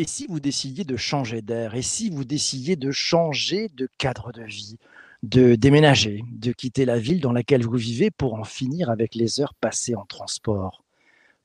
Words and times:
Et 0.00 0.06
si 0.06 0.28
vous 0.28 0.38
décidiez 0.38 0.84
de 0.84 0.96
changer 0.96 1.42
d'air? 1.42 1.74
Et 1.74 1.82
si 1.82 2.08
vous 2.08 2.24
décidiez 2.24 2.76
de 2.76 2.92
changer 2.92 3.68
de 3.74 3.88
cadre 3.98 4.30
de 4.30 4.44
vie? 4.44 4.76
De 5.24 5.56
déménager, 5.56 6.22
de 6.30 6.52
quitter 6.52 6.84
la 6.84 7.00
ville 7.00 7.20
dans 7.20 7.32
laquelle 7.32 7.64
vous 7.64 7.76
vivez 7.76 8.12
pour 8.12 8.34
en 8.34 8.44
finir 8.44 8.90
avec 8.90 9.16
les 9.16 9.40
heures 9.40 9.54
passées 9.54 9.96
en 9.96 10.04
transport, 10.04 10.84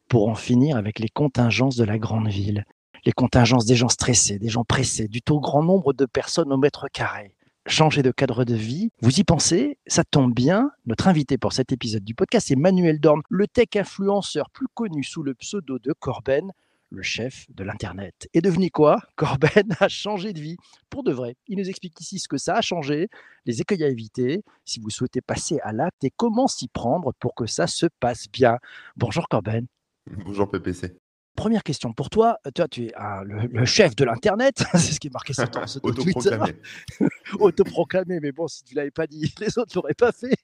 pour 0.07 0.29
en 0.29 0.35
finir 0.35 0.77
avec 0.77 0.99
les 0.99 1.09
contingences 1.09 1.77
de 1.77 1.83
la 1.83 1.97
grande 1.97 2.27
ville, 2.27 2.63
les 3.07 3.11
contingences 3.11 3.65
des 3.65 3.75
gens 3.75 3.89
stressés, 3.89 4.37
des 4.37 4.49
gens 4.49 4.65
pressés, 4.65 5.07
du 5.07 5.23
tout 5.23 5.39
grand 5.39 5.63
nombre 5.63 5.91
de 5.91 6.05
personnes 6.05 6.53
au 6.53 6.57
mètre 6.57 6.85
carré? 6.93 7.33
Changer 7.65 8.03
de 8.03 8.11
cadre 8.11 8.45
de 8.45 8.53
vie, 8.53 8.91
vous 9.01 9.19
y 9.19 9.23
pensez, 9.23 9.79
ça 9.87 10.03
tombe 10.03 10.31
bien. 10.31 10.69
Notre 10.85 11.07
invité 11.07 11.39
pour 11.39 11.53
cet 11.53 11.71
épisode 11.71 12.03
du 12.03 12.13
podcast 12.13 12.51
est 12.51 12.55
Manuel 12.55 12.99
Dorn, 12.99 13.23
le 13.29 13.47
tech 13.47 13.69
influenceur 13.77 14.51
plus 14.51 14.67
connu 14.75 15.03
sous 15.03 15.23
le 15.23 15.33
pseudo 15.33 15.79
de 15.79 15.91
Corben, 15.93 16.51
le 16.93 17.01
chef 17.01 17.47
de 17.49 17.63
l'Internet. 17.63 18.29
Et 18.33 18.41
devenu 18.41 18.69
quoi? 18.69 19.01
Corben 19.15 19.75
a 19.79 19.87
changé 19.87 20.31
de 20.31 20.39
vie, 20.39 20.57
pour 20.89 21.03
de 21.03 21.11
vrai. 21.11 21.35
Il 21.47 21.57
nous 21.57 21.67
explique 21.67 21.99
ici 21.99 22.19
ce 22.19 22.27
que 22.27 22.37
ça 22.37 22.55
a 22.55 22.61
changé, 22.61 23.09
les 23.45 23.61
écueils 23.61 23.83
à 23.83 23.89
éviter, 23.89 24.43
si 24.63 24.79
vous 24.79 24.91
souhaitez 24.91 25.21
passer 25.21 25.59
à 25.63 25.73
l'acte 25.73 26.03
et 26.03 26.11
comment 26.15 26.47
s'y 26.47 26.67
prendre 26.67 27.11
pour 27.19 27.33
que 27.35 27.47
ça 27.47 27.67
se 27.67 27.87
passe 27.99 28.29
bien. 28.31 28.59
Bonjour 28.95 29.27
Corben. 29.27 29.65
Bonjour 30.05 30.49
PPC. 30.49 31.02
Première 31.35 31.63
question 31.63 31.93
pour 31.93 32.09
toi. 32.09 32.37
Toi, 32.53 32.67
tu 32.67 32.85
es 32.85 32.93
le, 33.25 33.65
chef 33.65 33.95
de 33.95 34.05
l'Internet. 34.05 34.63
c'est 34.73 34.93
ce 34.93 34.99
qui 34.99 35.07
est 35.07 35.13
marqué 35.13 35.33
sur 35.33 35.49
ton 35.49 35.61
Autoproclamé. 35.83 36.55
Autoproclamé. 37.39 38.19
Mais 38.21 38.31
bon, 38.31 38.47
si 38.47 38.63
tu 38.63 38.75
l'avais 38.75 38.91
pas 38.91 39.07
dit, 39.07 39.33
les 39.39 39.57
autres 39.57 39.71
ne 39.71 39.81
l'auraient 39.81 39.93
pas 39.95 40.11
fait. 40.11 40.35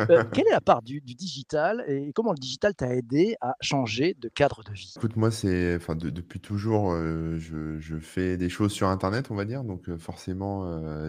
Euh, 0.00 0.24
quelle 0.32 0.46
est 0.46 0.52
la 0.52 0.60
part 0.60 0.82
du, 0.82 1.00
digital 1.00 1.84
et 1.88 2.12
comment 2.14 2.32
le 2.32 2.38
digital 2.38 2.74
t'a 2.74 2.94
aidé 2.94 3.36
à 3.40 3.54
changer 3.60 4.14
de 4.18 4.28
cadre 4.28 4.62
de 4.62 4.72
vie? 4.72 4.92
Écoute, 4.96 5.16
moi, 5.16 5.30
c'est, 5.30 5.76
enfin, 5.76 5.94
depuis 5.96 6.40
toujours, 6.40 6.92
euh, 6.92 7.38
je, 7.38 7.98
fais 7.98 8.36
des 8.36 8.50
choses 8.50 8.72
sur 8.72 8.88
Internet, 8.88 9.30
on 9.30 9.34
va 9.34 9.44
dire. 9.46 9.64
Donc, 9.64 9.88
euh, 9.88 9.96
forcément, 9.96 10.46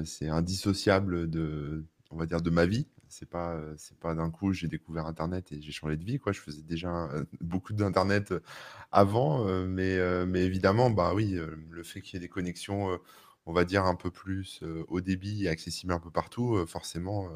c'est 0.05 0.29
indissociable 0.29 1.29
de, 1.29 1.85
on 2.11 2.17
va 2.17 2.25
dire, 2.25 2.41
de 2.41 2.49
ma 2.49 2.65
vie. 2.65 2.87
C'est 3.17 3.27
pas, 3.29 3.55
euh, 3.55 3.73
c'est 3.77 3.97
pas 3.99 4.13
d'un 4.15 4.29
coup, 4.29 4.53
j'ai 4.53 4.67
découvert 4.67 5.07
Internet 5.07 5.51
et 5.51 5.61
j'ai 5.61 5.71
changé 5.71 5.97
de 5.97 6.03
vie, 6.05 6.19
quoi. 6.19 6.31
Je 6.33 6.39
faisais 6.41 6.61
déjà 6.61 7.05
euh, 7.11 7.23
beaucoup 7.41 7.73
d'Internet 7.73 8.31
euh, 8.31 8.41
avant, 8.91 9.45
mais, 9.67 9.97
mais 10.25 10.43
évidemment, 10.45 10.89
bah 10.91 11.13
oui, 11.15 11.37
le 11.69 11.83
fait 11.83 12.01
qu'il 12.01 12.15
y 12.15 12.17
ait 12.17 12.25
des 12.25 12.29
connexions, 12.29 12.99
on 13.45 13.53
va 13.53 13.65
dire 13.65 13.85
un 13.85 13.95
peu 13.95 14.11
plus 14.11 14.61
haut 14.87 15.01
débit 15.01 15.45
et 15.45 15.49
accessibles 15.49 15.93
un 15.93 15.99
peu 15.99 16.11
partout, 16.11 16.65
forcément, 16.67 17.29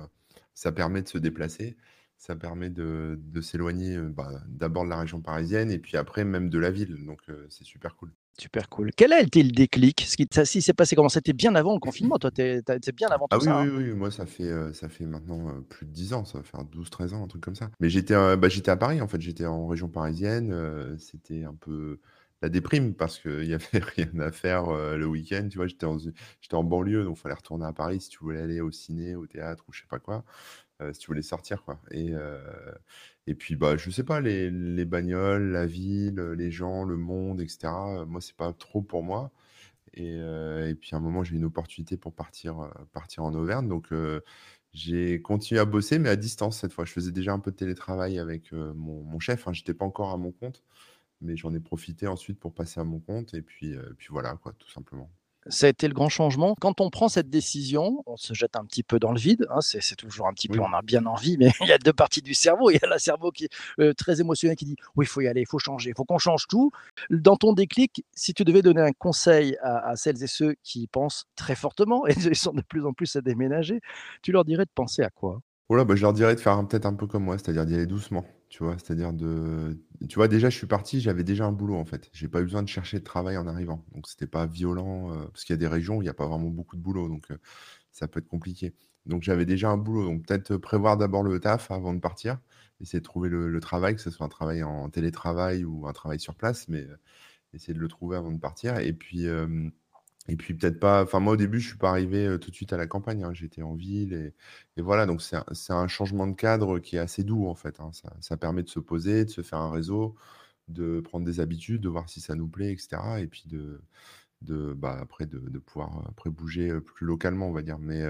ça 0.54 0.72
permet 0.72 1.02
de 1.02 1.08
se 1.10 1.18
déplacer. 1.18 1.78
Ça 2.18 2.36
permet 2.36 2.70
de, 2.70 3.18
de 3.20 3.42
s'éloigner 3.42 3.98
bah, 3.98 4.30
d'abord 4.48 4.86
de 4.86 4.90
la 4.90 5.00
région 5.00 5.22
parisienne 5.22 5.72
et 5.72 5.80
puis 5.80 5.98
après 5.98 6.24
même 6.24 6.50
de 6.50 6.60
la 6.60 6.72
ville. 6.72 7.04
Donc 7.06 7.22
c'est 7.50 7.66
super 7.66 7.96
cool. 7.98 8.12
Super 8.42 8.70
cool. 8.70 8.90
Quel 8.98 9.14
a 9.14 9.22
été 9.22 9.44
le 9.44 9.52
déclic? 9.52 10.02
Ce 10.02 10.18
qui 10.18 10.28
si 10.46 10.64
c'est 10.64 10.74
passé 10.74 10.96
comment? 10.96 11.10
C'était 11.10 11.32
bien 11.32 11.54
avant 11.54 11.76
le 11.76 11.80
confinement, 11.80 12.18
toi, 12.18 12.32
c'est 12.36 12.96
bien 12.96 13.08
avant 13.10 13.28
ah 13.30 13.38
tout 13.38 13.42
oui, 13.42 13.46
ça. 13.46 13.62
Oui, 13.62 13.68
hein? 13.68 13.74
oui, 13.78 13.92
moi 13.92 14.10
ça 14.10 14.26
fait, 14.26 14.50
euh, 14.50 14.74
ça 14.74 14.90
fait 14.90 15.06
maintenant 15.06 15.50
euh, 15.50 15.62
plus 15.62 15.86
de 15.86 15.92
10 15.92 16.14
ans, 16.14 16.26
ça 16.26 16.40
va 16.40 16.44
faire 16.44 16.62
12-13 16.62 17.14
ans, 17.14 17.24
un 17.24 17.28
truc 17.28 17.44
comme 17.44 17.54
ça. 17.54 17.70
Mais 17.80 17.92
j'étais 17.92 18.16
euh, 18.16 18.38
bah, 18.38 18.50
j'étais 18.50 18.72
à 18.72 18.78
Paris, 18.78 19.00
en 19.00 19.08
fait, 19.08 19.22
j'étais 19.22 19.46
en 19.46 19.68
région 19.68 19.90
parisienne, 19.90 20.98
c'était 20.98 21.44
un 21.44 21.54
peu 21.54 22.00
la 22.42 22.50
déprime 22.50 22.96
parce 22.96 23.20
qu'il 23.20 23.42
n'y 23.42 23.54
avait 23.54 23.66
rien 23.96 24.20
à 24.20 24.32
faire 24.32 24.72
le 24.72 25.06
week-end, 25.06 25.48
tu 25.48 25.60
vois, 25.60 25.68
j'étais 25.68 25.86
en, 25.86 26.00
j'étais 26.00 26.56
en 26.56 26.64
banlieue, 26.64 27.04
donc 27.04 27.18
il 27.20 27.22
fallait 27.22 27.36
retourner 27.36 27.68
à 27.68 27.74
Paris 27.74 28.02
si 28.02 28.10
tu 28.10 28.18
voulais 28.22 28.42
aller 28.42 28.60
au 28.60 28.72
ciné, 28.72 29.16
au 29.16 29.28
théâtre 29.28 29.64
ou 29.70 29.72
je 29.72 29.82
sais 29.82 29.88
pas 29.88 30.00
quoi, 30.00 30.26
si 30.94 30.98
tu 30.98 31.06
voulais 31.06 31.22
sortir, 31.22 31.64
quoi. 31.64 31.80
Et, 31.92 32.16
et 33.28 33.36
puis, 33.36 33.56
bah, 33.56 33.78
je 33.78 33.90
sais 33.92 34.04
pas, 34.04 34.20
les, 34.20 34.50
les 34.50 34.86
bagnoles, 34.86 35.52
la 35.52 35.66
ville, 35.66 36.20
les 36.38 36.52
gens, 36.52 36.84
le 36.84 36.98
monde, 36.98 37.42
etc. 37.42 37.70
Moi, 38.08 38.20
c'est 38.22 38.36
pas 38.36 38.52
trop 38.54 38.82
pour 38.82 39.04
moi. 39.04 39.32
Et, 39.94 40.16
euh, 40.20 40.70
et 40.70 40.76
puis, 40.76 40.92
à 40.94 40.98
un 40.98 41.02
moment, 41.02 41.24
j'ai 41.24 41.36
une 41.36 41.46
opportunité 41.46 41.98
pour 41.98 42.14
partir, 42.14 42.60
euh, 42.62 42.70
en 43.20 43.34
Auvergne. 43.36 43.68
Donc, 43.68 43.92
euh, 43.94 44.22
j'ai 44.74 45.22
continué 45.22 45.60
à 45.62 45.66
bosser, 45.66 46.00
mais 46.00 46.10
à 46.10 46.16
distance 46.16 46.60
cette 46.60 46.74
fois. 46.74 46.86
Je 46.86 46.94
faisais 46.94 47.12
déjà 47.12 47.34
un 47.34 47.40
peu 47.40 47.52
de 47.52 47.58
télétravail 47.58 48.20
avec 48.20 48.52
mon, 48.54 49.20
chef. 49.20 49.48
Hein. 49.48 49.54
J'étais 49.54 49.74
pas 49.74 49.86
encore 49.86 50.12
à 50.12 50.18
mon 50.18 50.32
compte, 50.32 50.64
mais 51.22 51.38
j'en 51.38 51.54
ai 51.54 51.60
profité 51.60 52.08
ensuite 52.08 52.40
pour 52.40 52.54
passer 52.54 52.80
à 52.80 52.84
mon 52.86 53.00
compte. 53.00 53.34
Et 53.34 53.42
puis, 53.42 53.76
puis 53.98 54.10
voilà, 54.12 54.36
quoi, 54.38 54.54
tout 54.54 54.70
simplement 54.72 55.12
ça 55.48 55.66
a 55.66 55.70
été 55.70 55.88
le 55.88 55.94
grand 55.94 56.10
changement. 56.10 56.56
Quand 56.60 56.82
on 56.82 56.90
prend 56.90 57.10
cette 57.10 57.30
décision, 57.30 58.04
on 58.06 58.18
se 58.18 58.34
jette 58.34 58.56
un 58.56 58.66
petit 58.66 58.84
peu 58.84 59.00
dans 59.00 59.12
le 59.12 59.20
vide. 59.20 59.48
Hein, 59.50 59.60
c'est 59.62 59.96
toujours 59.96 60.28
un 60.28 60.34
petit 60.34 60.48
peu, 60.48 60.60
on 60.60 60.74
a 60.74 60.82
bien 60.82 61.06
envie, 61.06 61.38
mais 61.38 61.52
il 61.62 61.68
y 61.68 61.72
a 61.72 61.78
deux 61.78 61.94
parties 61.94 62.22
du 62.22 62.34
cerveau. 62.34 62.70
Il 62.70 62.80
y 62.82 62.86
a 62.86 62.88
le 62.88 63.00
cerveau 63.00 63.32
qui 63.32 63.46
est 63.46 63.50
euh, 63.80 63.94
très 63.94 64.22
émotionnel 64.22 64.56
qui 64.56 64.66
dit 64.66 64.76
oui, 64.96 65.06
il 65.06 65.08
faut 65.08 65.22
y 65.22 65.28
aller, 65.28 65.42
il 65.42 65.48
faut 65.48 65.60
changer, 65.60 65.90
il 65.90 65.96
faut 65.96 66.06
qu'on 66.06 66.18
change 66.18 66.48
tout. 66.48 66.72
Dans 67.10 67.36
ton 67.36 67.54
déclic, 67.54 68.06
si 68.14 68.34
tu 68.34 68.44
devais 68.44 68.62
donner 68.62 68.82
un 68.82 68.92
conseil 68.92 69.58
à, 69.64 69.96
celles 69.96 70.22
et 70.24 70.28
ceux 70.28 70.56
qui 70.64 70.88
pensent 70.88 71.26
très 71.36 71.56
fortement 71.56 72.06
et 72.08 72.14
sont 72.34 72.54
de 72.54 72.62
plus 72.62 72.86
en 72.86 72.94
plus 72.94 73.16
à 73.16 73.22
déménager, 73.22 73.82
tu 74.22 74.32
leur 74.32 74.46
dirais 74.46 74.66
de 74.66 74.72
penser 74.74 75.02
à 75.02 75.10
quoi? 75.10 75.42
Voilà, 75.70 75.86
bah, 75.86 75.96
je 75.96 76.02
leur 76.02 76.14
dirais 76.14 76.36
de 76.36 76.40
faire 76.40 76.60
peut-être 76.68 76.86
un 76.86 76.94
peu 76.94 77.08
comme 77.08 77.24
moi, 77.24 77.38
c'est-à-dire 77.38 77.66
d'y 77.66 77.76
aller 77.76 77.86
doucement. 77.86 78.26
Tu 78.52 78.64
vois, 78.66 78.78
c'est-à-dire 78.78 79.14
de. 79.14 79.80
Tu 80.10 80.16
vois, 80.16 80.28
déjà, 80.28 80.50
je 80.50 80.58
suis 80.58 80.68
parti, 80.68 81.00
j'avais 81.00 81.24
déjà 81.24 81.46
un 81.46 81.54
boulot 81.54 81.76
en 81.78 81.86
fait. 81.86 82.10
J'ai 82.12 82.28
pas 82.28 82.42
eu 82.42 82.44
besoin 82.44 82.62
de 82.64 82.68
chercher 82.68 83.00
de 83.00 83.04
travail 83.06 83.38
en 83.38 83.48
arrivant. 83.48 83.86
Donc, 83.94 84.10
c'était 84.10 84.28
pas 84.28 84.46
violent, 84.46 85.10
euh, 85.14 85.26
parce 85.28 85.46
qu'il 85.46 85.54
y 85.54 85.56
a 85.56 85.58
des 85.58 85.68
régions 85.68 85.96
où 85.98 86.02
il 86.02 86.06
n'y 86.06 86.10
a 86.10 86.14
pas 86.14 86.28
vraiment 86.28 86.50
beaucoup 86.50 86.76
de 86.76 86.82
boulot. 86.82 87.08
Donc, 87.08 87.32
euh, 87.32 87.38
ça 87.94 88.10
peut 88.10 88.20
être 88.20 88.28
compliqué. 88.28 88.74
Donc, 89.06 89.24
j'avais 89.24 89.46
déjà 89.46 89.70
un 89.70 89.78
boulot. 89.78 90.04
Donc, 90.04 90.26
peut-être 90.26 90.58
prévoir 90.58 90.98
d'abord 90.98 91.24
le 91.24 91.40
taf 91.40 91.72
avant 91.72 91.94
de 91.94 92.02
partir. 92.02 92.40
Essayer 92.82 93.00
de 93.00 93.06
trouver 93.06 93.30
le, 93.30 93.58
travail, 93.62 93.96
que 93.96 94.02
ce 94.02 94.12
soit 94.12 94.26
un 94.26 94.30
travail 94.30 94.64
en 94.64 94.90
télétravail 94.90 95.64
ou 95.64 95.88
un 95.88 95.94
travail 95.94 96.20
sur 96.20 96.36
place, 96.36 96.68
mais 96.68 96.82
euh, 96.82 96.98
essayer 97.54 97.74
de 97.74 97.80
le 97.80 97.88
trouver 97.88 98.18
avant 98.18 98.32
de 98.34 98.40
partir. 98.40 98.80
Et 98.80 98.92
puis. 98.92 99.28
Et 100.32 100.38
puis 100.38 100.54
peut-être 100.54 100.80
pas. 100.80 101.04
Enfin, 101.04 101.20
moi 101.20 101.34
au 101.34 101.38
début, 101.38 101.60
je 101.60 101.68
suis 101.68 101.78
pas 101.78 101.90
arrivé 101.90 102.38
tout 102.40 102.52
de 102.52 102.56
suite 102.56 102.72
à 102.72 102.78
la 102.78 102.88
campagne. 102.88 103.24
Hein. 103.24 103.34
J'étais 103.34 103.64
en 103.64 103.74
ville 103.76 104.14
et, 104.14 104.82
voilà. 104.82 105.06
Donc 105.06 105.22
c'est 105.22 105.36
un, 105.74 105.88
changement 105.90 106.26
de 106.26 106.36
cadre 106.36 106.80
qui 106.80 106.96
est 106.96 107.00
assez 107.00 107.24
doux 107.26 107.48
en 107.48 107.56
fait. 107.56 107.82
Hein. 107.82 107.92
Ça, 108.22 108.38
permet 108.38 108.64
de 108.64 108.70
se 108.70 108.80
poser, 108.80 109.26
de 109.26 109.30
se 109.30 109.42
faire 109.42 109.60
un 109.60 109.72
réseau, 109.72 110.16
de 110.70 111.02
prendre 111.02 111.26
des 111.26 111.42
habitudes, 111.42 111.82
de 111.82 111.90
voir 111.90 112.10
si 112.10 112.22
ça 112.22 112.36
nous 112.36 112.48
plaît, 112.48 112.72
etc. 112.72 112.98
Et 113.20 113.28
puis 113.28 113.44
de, 113.50 113.82
bah, 114.74 114.98
après 115.02 115.26
de, 115.26 115.60
pouvoir 115.60 116.06
après 116.08 116.30
bouger 116.30 116.80
plus 116.80 117.06
localement, 117.06 117.50
on 117.50 117.52
va 117.52 117.62
dire. 117.62 117.78
Mais 117.78 118.02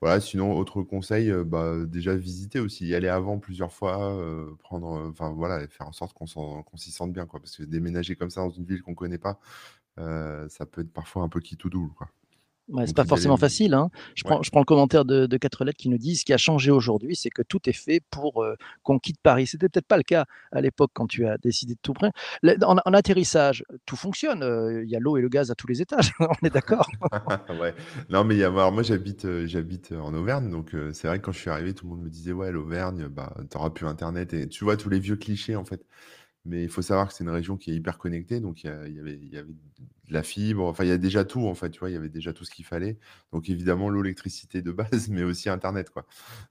voilà. 0.00 0.20
Sinon, 0.20 0.56
autre 0.56 0.82
conseil, 0.82 1.30
bah, 1.44 1.84
déjà 1.84 2.16
visiter 2.16 2.60
aussi, 2.60 2.86
y 2.86 2.94
aller 2.94 3.08
avant 3.08 3.38
plusieurs 3.38 3.74
fois, 3.74 4.18
prendre, 4.60 5.06
enfin 5.10 5.30
voilà, 5.32 5.68
faire 5.68 5.88
en 5.88 5.92
sorte 5.92 6.14
qu'on 6.14 6.76
s'y 6.76 6.92
sente 6.92 7.12
bien, 7.12 7.26
quoi. 7.26 7.40
Parce 7.40 7.58
que 7.58 7.64
déménager 7.64 8.16
comme 8.16 8.30
ça 8.30 8.40
dans 8.40 8.50
une 8.50 8.64
ville 8.64 8.80
qu'on 8.80 8.94
connaît 8.94 9.18
pas 9.18 9.38
ça 10.48 10.66
peut 10.66 10.82
être 10.82 10.92
parfois 10.92 11.22
un 11.22 11.28
peu 11.28 11.40
qui 11.40 11.56
tout 11.56 11.70
double. 11.70 11.92
Quoi. 11.94 12.08
c'est 12.86 12.96
pas 12.96 13.04
forcément 13.04 13.36
facile. 13.36 13.74
Hein. 13.74 13.90
Je, 14.14 14.24
prends, 14.24 14.42
je 14.42 14.50
prends 14.50 14.60
le 14.60 14.64
commentaire 14.64 15.04
de, 15.04 15.26
de 15.26 15.36
4 15.36 15.64
lettres 15.64 15.78
qui 15.78 15.88
nous 15.88 15.98
dit 15.98 16.16
ce 16.16 16.24
qui 16.24 16.32
a 16.32 16.36
changé 16.36 16.70
aujourd'hui, 16.70 17.16
c'est 17.16 17.30
que 17.30 17.42
tout 17.42 17.60
est 17.68 17.72
fait 17.72 18.00
pour 18.10 18.42
euh, 18.42 18.54
qu'on 18.82 18.98
quitte 18.98 19.18
Paris. 19.22 19.46
C'était 19.46 19.68
peut-être 19.68 19.86
pas 19.86 19.96
le 19.96 20.02
cas 20.02 20.26
à 20.52 20.60
l'époque 20.60 20.90
quand 20.94 21.06
tu 21.06 21.26
as 21.26 21.38
décidé 21.38 21.74
de 21.74 21.80
tout 21.82 21.92
prendre. 21.92 22.12
En, 22.62 22.92
atterrissage, 22.92 23.64
tout 23.86 23.96
fonctionne. 23.96 24.42
Euh, 24.42 24.84
il 24.84 24.90
y 24.90 24.96
a 24.96 25.00
l'eau 25.00 25.16
et 25.16 25.20
le 25.20 25.28
gaz 25.28 25.50
à 25.50 25.54
tous 25.54 25.66
les 25.66 25.82
étages. 25.82 26.12
On 26.20 26.46
est 26.46 26.52
d'accord. 26.52 26.88
ouais. 27.60 27.74
Non, 28.10 28.24
mais 28.24 28.36
y 28.36 28.44
a, 28.44 28.50
moi, 28.50 28.82
j'habite, 28.82 29.46
j'habite 29.46 29.92
en 29.92 30.14
Auvergne, 30.14 30.50
donc 30.50 30.74
c'est 30.92 31.08
vrai 31.08 31.18
que 31.18 31.24
quand 31.24 31.32
je 31.32 31.40
suis 31.40 31.50
arrivé, 31.50 31.74
tout 31.74 31.86
le 31.86 31.90
monde 31.90 32.04
me 32.04 32.10
disait 32.10 32.32
ouais, 32.32 32.52
l'Auvergne, 32.52 33.08
bah, 33.08 33.34
t'auras 33.50 33.70
plus 33.70 33.86
Internet 33.86 34.32
et 34.34 34.48
tu 34.48 34.64
vois 34.64 34.76
tous 34.76 34.88
les 34.88 34.98
vieux 35.00 35.16
clichés 35.16 35.56
en 35.56 35.64
fait. 35.64 35.84
Mais 36.44 36.62
il 36.62 36.68
faut 36.68 36.82
savoir 36.82 37.08
que 37.08 37.14
c'est 37.14 37.24
une 37.24 37.30
région 37.30 37.56
qui 37.56 37.70
est 37.70 37.74
hyper 37.74 37.98
connectée, 37.98 38.40
donc 38.40 38.64
il 38.64 38.68
y, 38.68 38.98
avait, 38.98 39.16
de 40.08 40.12
la 40.12 40.22
fibre, 40.22 40.64
enfin 40.64 40.84
il 40.84 40.88
y 40.88 40.92
a 40.92 40.98
déjà 40.98 41.24
tout 41.24 41.46
en 41.46 41.54
fait, 41.54 41.70
tu 41.70 41.80
vois, 41.80 41.90
il 41.90 41.94
y 41.94 41.96
avait 41.96 42.08
déjà 42.08 42.32
tout 42.32 42.44
ce 42.44 42.50
qu'il 42.50 42.64
fallait. 42.64 42.98
Donc 43.32 43.48
évidemment 43.50 43.88
l'eau, 43.90 44.02
l'électricité 44.02 44.62
de 44.62 44.72
base, 44.72 45.08
mais 45.10 45.22
aussi 45.22 45.48
Internet 45.48 45.90
quoi. 45.90 46.06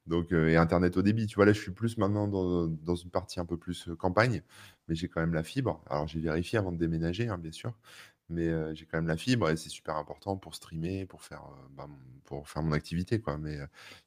Donc 0.06 0.32
euh, 0.32 0.50
et 0.50 0.56
Internet 0.58 0.98
au 0.98 1.02
débit. 1.02 1.28
Tu 1.28 1.36
vois 1.36 1.46
là, 1.46 1.54
je 1.54 1.62
suis 1.62 1.72
plus 1.72 1.98
maintenant 1.98 2.28
dans, 2.28 2.68
dans 2.68 2.96
une 2.96 3.10
partie 3.10 3.40
un 3.40 3.46
peu 3.46 3.58
plus 3.58 3.88
euh, 3.90 3.96
campagne, 3.96 4.44
mais 4.88 4.96
j'ai 4.96 5.08
quand 5.08 5.22
même 5.22 5.34
la 5.34 5.44
fibre. 5.44 5.82
Alors 5.90 6.08
j'ai 6.08 6.20
vérifié 6.20 6.60
avant 6.60 6.72
de 6.72 6.78
déménager, 6.78 7.28
hein, 7.30 7.38
bien 7.38 7.52
sûr, 7.52 7.74
mais 8.30 8.48
euh, 8.48 8.76
j'ai 8.76 8.86
quand 8.86 8.98
même 8.98 9.08
la 9.08 9.18
fibre 9.18 9.50
et 9.50 9.58
c'est 9.58 9.70
super 9.70 9.96
important 9.98 10.38
pour 10.38 10.56
streamer, 10.56 11.06
pour 11.06 11.24
faire, 11.24 11.44
bah, 11.76 11.88
pour 12.26 12.50
faire 12.50 12.62
mon 12.64 12.74
activité 12.74 13.20
quoi. 13.20 13.38
Mais 13.38 13.58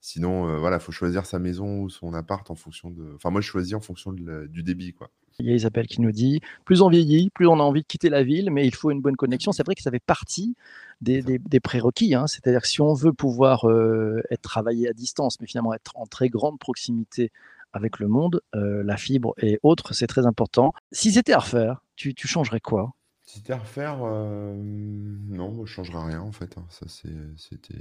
sinon 0.01 0.59
voilà, 0.61 0.79
faut 0.79 0.93
choisir 0.93 1.27
sa 1.27 1.39
maison 1.39 1.81
ou 1.83 1.91
son 1.91 2.15
appart 2.15 2.49
en 2.51 2.55
fonction 2.55 2.91
de. 2.91 3.15
Enfin 3.17 3.31
moi 3.31 3.41
je 3.41 3.49
choisis 3.49 3.75
en 3.75 3.81
fonction 3.81 4.13
du 4.13 4.63
débit 4.63 4.93
quoi. 4.93 5.11
Il 5.39 5.47
y 5.47 5.51
a 5.51 5.55
Isabelle 5.55 5.87
qui 5.87 6.01
nous 6.01 6.13
dit 6.13 6.41
plus 6.65 6.83
on 6.83 6.89
vieillit, 6.89 7.31
plus 7.31 7.47
on 7.47 7.55
a 7.55 7.63
envie 7.63 7.83
de 7.83 7.87
quitter 7.87 8.11
la 8.11 8.23
ville, 8.23 8.51
mais 8.51 8.67
il 8.67 8.75
faut 8.75 8.91
une 8.91 9.01
bonne 9.01 9.17
connexion. 9.17 9.53
C'est 9.53 9.65
vrai 9.65 9.75
que 9.75 9.83
ça 9.83 9.91
fait 9.91 10.03
partie 10.05 10.55
des, 11.01 11.61
prérequis. 11.63 12.15
Hein. 12.15 12.27
C'est-à-dire 12.27 12.63
que 12.63 12.69
si 12.69 12.81
on 12.81 12.95
veut 12.95 13.13
pouvoir 13.13 13.69
euh, 13.69 14.23
être 14.31 14.43
travaillé 14.43 14.89
à 14.89 14.93
distance, 14.93 15.41
mais 15.41 15.47
finalement 15.47 15.75
être 15.75 15.93
en 15.97 16.07
très 16.07 16.29
grande 16.29 16.59
proximité 16.59 17.33
avec 17.73 17.99
le 17.99 18.09
monde, 18.09 18.43
euh, 18.55 18.83
la 18.83 18.97
fibre 18.97 19.35
et 19.39 19.59
autres, 19.63 19.95
c'est 19.95 20.07
très 20.07 20.27
important. 20.27 20.73
Si 20.93 21.13
c'était 21.13 21.33
à 21.33 21.39
refaire, 21.39 21.83
tu, 21.97 22.15
changerais 22.17 22.61
quoi? 22.61 22.93
Si 23.25 23.39
c'était 23.39 23.53
à 23.53 23.59
refaire, 23.59 23.99
euh, 24.03 24.55
non, 24.57 25.55
je 25.55 25.61
ne 25.61 25.67
changerais 25.67 26.05
rien 26.07 26.21
en 26.21 26.33
fait. 26.33 26.59
Hein. 26.59 26.67
Ça, 26.69 26.87
c'était... 26.89 27.75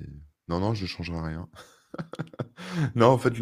Non, 0.47 0.59
non, 0.59 0.73
je 0.73 0.83
ne 0.83 0.87
changerais 0.87 1.21
rien. 1.29 1.47
Non, 2.95 3.07
en 3.07 3.17
fait, 3.17 3.33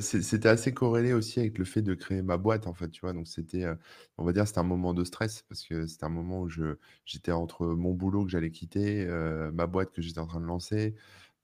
c'était 0.00 0.48
assez 0.48 0.72
corrélé 0.74 1.12
aussi 1.12 1.40
avec 1.40 1.58
le 1.58 1.64
fait 1.64 1.82
de 1.82 1.94
créer 1.94 2.22
ma 2.22 2.36
boîte, 2.36 2.66
en 2.66 2.74
fait, 2.74 2.90
tu 2.90 3.00
vois? 3.02 3.12
Donc 3.12 3.26
c'était, 3.28 3.64
euh, 3.64 3.74
on 4.18 4.24
va 4.24 4.32
dire, 4.32 4.46
c'était 4.46 4.58
un 4.60 4.62
moment 4.64 4.94
de 4.94 5.04
stress 5.04 5.42
parce 5.48 5.64
que 5.64 5.86
c'était 5.86 6.04
un 6.04 6.08
moment 6.08 6.40
où 6.42 6.48
j'étais 7.04 7.32
entre 7.32 7.66
mon 7.66 7.92
boulot 7.94 8.24
que 8.24 8.30
j'allais 8.30 8.50
quitter, 8.50 9.04
euh, 9.06 9.50
ma 9.52 9.66
boîte 9.66 9.92
que 9.92 10.02
j'étais 10.02 10.18
en 10.20 10.26
train 10.26 10.40
de 10.40 10.46
lancer. 10.46 10.94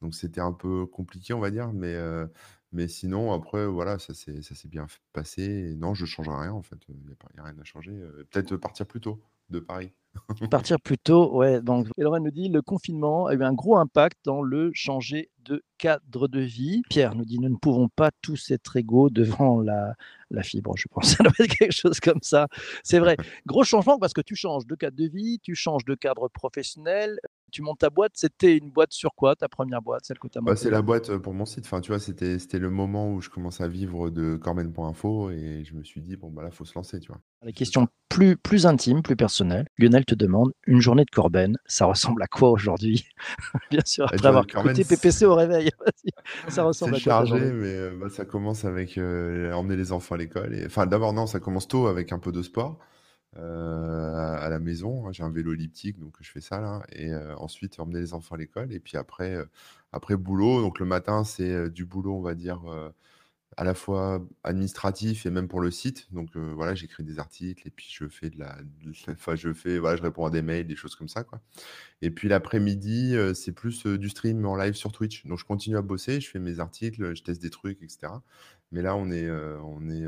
Donc 0.02 0.14
c'était 0.14 0.40
un 0.40 0.52
peu 0.52 0.86
compliqué, 0.86 1.34
on 1.34 1.40
va 1.40 1.50
dire, 1.50 1.72
mais 1.72 1.94
heu, 1.96 2.28
mais 2.72 2.88
sinon 2.88 3.32
après, 3.32 3.66
voilà, 3.66 3.98
ça 3.98 4.14
s'est 4.14 4.42
ça 4.42 4.54
s'est 4.54 4.68
bien 4.68 4.86
passé 5.12 5.42
et 5.42 5.76
non, 5.76 5.94
je 5.94 6.04
ne 6.04 6.08
changerai 6.08 6.42
rien, 6.42 6.52
en 6.52 6.62
fait, 6.62 6.78
il 6.88 6.96
n'y 6.96 7.12
a 7.38 7.44
rien 7.44 7.58
à 7.58 7.64
changer, 7.64 7.92
peut-être 8.30 8.56
partir 8.56 8.86
plus 8.86 9.00
tôt 9.00 9.22
de 9.50 9.60
Paris. 9.60 9.92
Partir 10.50 10.80
plus 10.80 10.98
tôt, 10.98 11.36
ouais, 11.36 11.60
donc 11.62 11.86
nous 11.98 12.30
dit: 12.30 12.48
«Le 12.48 12.60
confinement 12.62 13.26
a 13.26 13.34
eu 13.34 13.42
un 13.42 13.52
gros 13.52 13.76
impact 13.76 14.18
dans 14.24 14.42
le 14.42 14.70
changer 14.74 15.30
de 15.38 15.62
cadre 15.78 16.28
de 16.28 16.40
vie». 16.40 16.82
Pierre 16.90 17.14
nous 17.14 17.24
dit: 17.24 17.38
«Nous 17.38 17.48
ne 17.48 17.56
pouvons 17.56 17.88
pas 17.88 18.10
tous 18.20 18.50
être 18.50 18.76
égaux 18.76 19.10
devant 19.10 19.60
la 19.60 19.94
la 20.30 20.42
fibre». 20.42 20.76
Je 20.76 20.86
pense 20.90 21.04
ça 21.16 21.22
doit 21.22 21.32
être 21.38 21.56
quelque 21.56 21.72
chose 21.72 22.00
comme 22.00 22.20
ça. 22.22 22.48
C'est 22.82 22.98
vrai, 22.98 23.16
gros 23.46 23.64
changement 23.64 23.98
parce 23.98 24.12
que 24.12 24.20
tu 24.20 24.34
changes 24.34 24.66
de 24.66 24.74
cadre 24.74 24.96
de 24.96 25.06
vie, 25.08 25.38
tu 25.42 25.54
changes 25.54 25.84
de 25.84 25.94
cadre 25.94 26.28
professionnel, 26.28 27.18
tu 27.50 27.62
montes 27.62 27.78
ta 27.78 27.90
boîte, 27.90 28.12
c'était 28.14 28.56
une 28.56 28.70
boîte 28.70 28.92
sur 28.92 29.14
quoi 29.14 29.36
ta 29.36 29.48
première 29.48 29.82
boîte, 29.82 30.04
celle 30.04 30.18
que 30.18 30.28
tu 30.28 30.38
as 30.38 30.40
bah, 30.40 30.52
montée? 30.52 30.62
c'est 30.62 30.70
la 30.70 30.82
boîte, 30.82 31.16
pour 31.18 31.34
mon 31.34 31.44
site. 31.44 31.64
Enfin, 31.64 31.80
tu 31.80 31.90
vois, 31.90 31.98
c'était 31.98 32.38
c'était 32.38 32.58
le 32.58 32.70
moment 32.70 33.12
où 33.12 33.20
je 33.20 33.30
commençais 33.30 33.64
à 33.64 33.68
vivre 33.68 34.10
de 34.10 34.36
corben.info 34.36 35.30
et 35.30 35.64
je 35.64 35.74
me 35.74 35.82
suis 35.82 36.00
dit: 36.00 36.16
«Bon, 36.16 36.30
bah, 36.30 36.42
là, 36.42 36.50
faut 36.50 36.64
se 36.64 36.74
lancer», 36.74 37.00
tu 37.00 37.08
vois? 37.08 37.20
Les 37.42 37.52
questions 37.52 37.88
plus 38.08 38.36
plus 38.36 38.66
intimes, 38.66 39.02
plus 39.02 39.16
personnelles. 39.16 39.66
Lionel 39.78 40.04
te 40.04 40.14
demande: 40.14 40.52
«Une 40.66 40.80
journée 40.80 41.04
de 41.04 41.10
Corben, 41.10 41.56
ça 41.66 41.86
ressemble 41.86 42.22
à 42.22 42.26
quoi 42.26 42.50
aujourd'hui?» 42.50 43.06
Bien 43.70 43.82
sûr, 43.84 44.04
après 44.04 44.18
journée 44.18 44.28
avoir 44.28 44.46
de 44.46 44.52
Corben, 44.52 44.72
écouté 44.72 44.96
PPC 44.96 45.24
au 45.24 45.34
réveil. 45.34 45.70
Ça 46.48 46.62
ressemble 46.62 46.94
à 46.96 47.00
quoi 47.00 47.26
chargé, 47.26 47.52
mais 47.52 47.90
bah, 47.90 48.08
ça 48.10 48.24
commence 48.24 48.64
avec, 48.64 48.98
heu, 48.98 49.50
emmener 49.54 49.76
les 49.76 49.92
enfants 49.92 50.14
à 50.14 50.18
l'école 50.18 50.54
et 50.54 50.66
enfin, 50.66 50.86
d'abord, 50.86 51.12
non, 51.12 51.26
ça 51.26 51.40
commence 51.40 51.68
tôt 51.68 51.86
avec 51.86 52.12
un 52.12 52.18
peu 52.18 52.32
de 52.32 52.42
sport. 52.42 52.78
À 53.36 54.48
la 54.50 54.58
maison, 54.58 55.12
j'ai 55.12 55.22
un 55.22 55.30
vélo 55.30 55.52
elliptique, 55.54 55.98
donc 55.98 56.16
je 56.20 56.30
fais 56.30 56.40
ça 56.40 56.60
là 56.60 56.82
et 56.92 57.10
heu, 57.12 57.34
ensuite 57.38 57.78
emmener 57.80 58.00
les 58.00 58.14
enfants 58.14 58.34
à 58.34 58.38
l'école 58.38 58.72
et 58.72 58.80
puis 58.80 58.96
après, 58.96 59.34
heu, 59.36 59.48
après 59.92 60.16
boulot. 60.16 60.60
Donc 60.62 60.78
le 60.80 60.86
matin, 60.86 61.24
c'est, 61.24 61.70
du 61.70 61.84
boulot, 61.84 62.14
on 62.16 62.22
va 62.22 62.34
dire, 62.34 62.62
à 63.58 63.64
la 63.64 63.74
fois 63.74 64.24
administratif 64.44 65.26
et 65.26 65.30
même 65.30 65.48
pour 65.48 65.60
le 65.60 65.72
site. 65.72 66.06
Donc 66.12 66.36
heu, 66.36 66.52
voilà, 66.54 66.76
j'écris 66.76 67.02
des 67.02 67.18
articles 67.18 67.66
et 67.66 67.72
puis 67.72 67.88
je 67.90 68.06
fais 68.06 68.30
de 68.30 68.38
la 68.38 68.56
enfin 69.08 69.34
je 69.34 69.52
fais 69.52 69.80
voilà, 69.80 69.96
je 69.96 70.02
réponds 70.02 70.24
à 70.26 70.30
des 70.30 70.42
mails, 70.42 70.64
des 70.64 70.76
choses 70.76 70.94
comme 70.94 71.08
ça, 71.08 71.24
quoi. 71.24 71.40
Et 72.00 72.12
puis 72.12 72.28
l'après-midi, 72.28 73.16
c'est 73.34 73.50
plus, 73.50 73.84
du 73.84 74.08
stream 74.10 74.46
en 74.46 74.54
live 74.54 74.74
sur 74.74 74.92
Twitch. 74.92 75.26
Donc 75.26 75.40
je 75.40 75.44
continue 75.44 75.76
à 75.76 75.82
bosser, 75.82 76.20
je 76.20 76.30
fais 76.30 76.38
mes 76.38 76.60
articles, 76.60 77.16
je 77.16 77.22
teste 77.24 77.42
des 77.42 77.50
trucs 77.50 77.82
et 77.82 77.88
cetera. 77.88 78.22
Mais 78.70 78.80
là, 78.80 78.94
on 78.94 79.10
est, 79.10 79.28
on 79.28 79.90
est, 79.90 80.06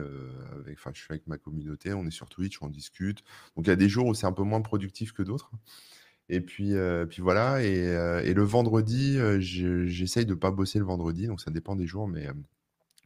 enfin, 0.73 0.93
je 0.94 1.00
suis 1.00 1.11
avec 1.11 1.26
ma 1.26 1.37
communauté, 1.37 1.93
on 1.93 2.06
est 2.06 2.12
sur 2.12 2.29
Twitch, 2.29 2.62
on 2.62 2.69
discute. 2.69 3.25
Donc 3.56 3.67
il 3.67 3.70
y 3.70 3.73
a 3.73 3.76
des 3.76 3.88
jours 3.88 4.06
où 4.06 4.14
c'est 4.14 4.26
un 4.26 4.32
peu 4.32 4.44
moins 4.44 4.61
productif 4.61 5.12
que 5.12 5.25
d'autres. 5.25 5.50
Et 6.29 6.41
puis, 6.41 6.75
puis 7.08 7.20
voilà 7.20 7.64
et 7.64 8.32
le 8.32 8.43
vendredi, 8.44 9.19
j'essaye 9.41 10.25
de 10.25 10.35
pas 10.35 10.52
bosser 10.52 10.79
le 10.79 10.85
vendredi, 10.85 11.26
donc 11.26 11.41
ça 11.41 11.50
dépend 11.50 11.75
des 11.75 11.88
jours, 11.88 12.06
mais 12.06 12.29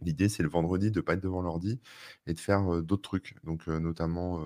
L'idée, 0.05 0.29
c'est 0.29 0.43
le 0.43 0.49
vendredi 0.49 0.91
de 0.91 0.99
ne 1.01 1.03
pas 1.03 1.15
être 1.15 1.23
devant 1.23 1.43
l'ordi 1.43 1.81
et 2.27 2.35
de 2.35 2.41
faire, 2.41 2.83
d'autres 2.83 3.03
trucs. 3.03 3.37
Donc, 3.45 3.67
notamment, 3.67 4.41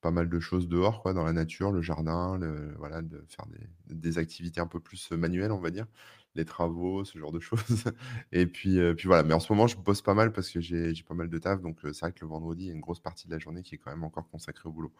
pas 0.00 0.10
mal 0.10 0.28
de 0.28 0.40
choses 0.40 0.68
dehors, 0.68 1.02
quoi, 1.02 1.12
dans 1.12 1.24
la 1.24 1.32
nature, 1.32 1.72
le 1.72 1.82
jardin, 1.82 2.38
le 2.38 2.74
voilà, 2.78 3.02
de 3.02 3.24
faire 3.28 3.46
des 3.46 3.94
des 3.94 4.18
activités 4.18 4.60
un 4.60 4.66
peu 4.66 4.80
plus, 4.80 5.10
manuelles, 5.12 5.52
on 5.52 5.60
va 5.60 5.70
dire. 5.70 5.86
Les 6.34 6.44
travaux, 6.44 7.04
ce 7.04 7.18
genre 7.18 7.32
de 7.32 7.40
choses 7.40 7.84
et 8.32 8.46
puis, 8.46 8.78
puis 8.96 9.06
voilà. 9.08 9.22
Mais 9.24 9.34
en 9.34 9.40
ce 9.40 9.52
moment, 9.52 9.66
je 9.66 9.76
bosse 9.76 10.02
pas 10.02 10.14
mal 10.14 10.32
parce 10.32 10.50
que 10.50 10.60
j'ai 10.60 10.94
j'ai 10.94 11.02
pas 11.04 11.14
mal 11.14 11.28
de 11.28 11.38
taf, 11.38 11.60
donc 11.62 11.78
c'est 11.82 12.00
vrai 12.00 12.12
que 12.12 12.20
le 12.20 12.28
vendredi, 12.28 12.64
il 12.64 12.66
y 12.68 12.70
a 12.70 12.74
une 12.74 12.80
grosse 12.80 13.00
partie 13.00 13.26
de 13.26 13.32
la 13.32 13.38
journée 13.38 13.62
qui 13.62 13.74
est 13.74 13.78
quand 13.78 13.90
même 13.90 14.04
encore 14.04 14.28
consacrée 14.28 14.68
au 14.68 14.72
boulot. 14.72 14.92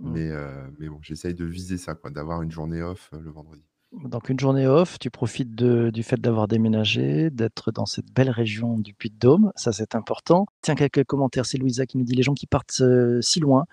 Mmh. 0.00 0.12
Mais, 0.12 0.30
mais 0.78 0.88
bon, 0.88 0.98
j'essaye 1.02 1.34
de 1.34 1.44
viser 1.44 1.78
ça, 1.78 1.94
quoi, 1.94 2.10
d'avoir 2.10 2.42
une 2.42 2.50
journée 2.50 2.82
off, 2.82 3.10
le 3.12 3.30
vendredi. 3.30 3.64
Donc 3.92 4.30
une 4.30 4.40
journée 4.40 4.66
off, 4.66 4.98
tu 4.98 5.10
profites 5.10 5.54
de 5.54 5.90
du 5.90 6.02
fait 6.02 6.16
d'avoir 6.18 6.48
déménagé, 6.48 7.28
d'être 7.28 7.72
dans 7.72 7.84
cette 7.84 8.10
belle 8.10 8.30
région 8.30 8.78
du 8.78 8.94
Puy-de-Dôme, 8.94 9.52
ça 9.54 9.70
c'est 9.72 9.94
important. 9.94 10.46
Tiens, 10.62 10.74
quelques 10.74 11.04
commentaires, 11.04 11.44
c'est 11.44 11.58
Louisa 11.58 11.84
qui 11.84 11.98
nous 11.98 12.04
dit: 12.04 12.14
«Les 12.14 12.22
gens 12.22 12.32
qui 12.32 12.46
partent, 12.46 12.80
heu, 12.80 13.20
si 13.20 13.38
loin 13.40 13.66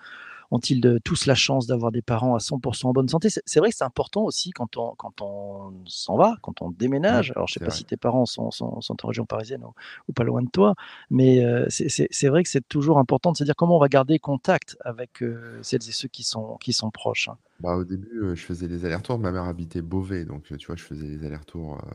ont-ils 0.50 1.00
tous 1.04 1.26
la 1.26 1.34
chance 1.36 1.66
d'avoir 1.66 1.92
des 1.92 2.02
parents 2.02 2.34
à 2.36 2.40
100% 2.40 2.90
en 2.90 2.92
bonne 2.92 3.08
santé?» 3.08 3.28
c'est 3.30 3.60
vrai 3.60 3.70
que 3.70 3.76
c'est 3.76 3.84
important 3.84 4.22
aussi 4.24 4.50
quand 4.50 4.76
on 4.78 4.94
quand 4.96 5.22
on 5.22 5.72
s'en 5.86 6.16
va, 6.16 6.36
quand 6.42 6.62
on 6.62 6.70
déménage. 6.70 7.32
Alors 7.36 7.48
je 7.48 7.54
sais 7.54 7.60
c'est 7.60 7.64
pas 7.64 7.70
vrai. 7.70 7.78
si 7.78 7.84
tes 7.86 7.96
parents 7.96 8.26
sont 8.26 8.50
sont 8.50 8.80
sont 8.82 8.96
en 9.04 9.08
région 9.08 9.26
parisienne 9.26 9.64
ou 9.64 9.72
ou 10.08 10.12
pas 10.12 10.24
loin 10.24 10.42
de 10.42 10.50
toi, 10.50 10.74
mais 11.10 11.44
heu, 11.44 11.66
c'est 11.70 12.28
vrai 12.28 12.42
que 12.42 12.48
c'est 12.50 12.66
toujours 12.68 12.98
important 12.98 13.32
de 13.32 13.38
se 13.38 13.44
dire 13.44 13.56
comment 13.56 13.76
on 13.76 13.80
va 13.80 13.88
garder 13.88 14.18
contact 14.18 14.76
avec, 14.84 15.22
heu, 15.22 15.60
celles 15.62 15.88
et 15.88 15.92
ceux 15.92 16.08
qui 16.08 16.24
sont 16.24 16.56
qui 16.58 16.72
sont 16.74 16.90
proches, 16.90 17.28
hein. 17.28 17.38
Bah, 17.60 17.76
au 17.76 17.84
début, 17.84 18.08
heu, 18.22 18.34
je 18.34 18.42
faisais 18.44 18.68
les 18.68 18.86
allers-retours. 18.86 19.18
Ma 19.18 19.32
mère 19.32 19.44
habitait 19.44 19.82
Beauvais, 19.82 20.24
donc 20.24 20.50
heu, 20.50 20.56
tu 20.56 20.66
vois, 20.68 20.76
je 20.76 20.82
faisais 20.82 21.06
les 21.06 21.24
allers-retours, 21.26 21.74
heu, 21.76 21.90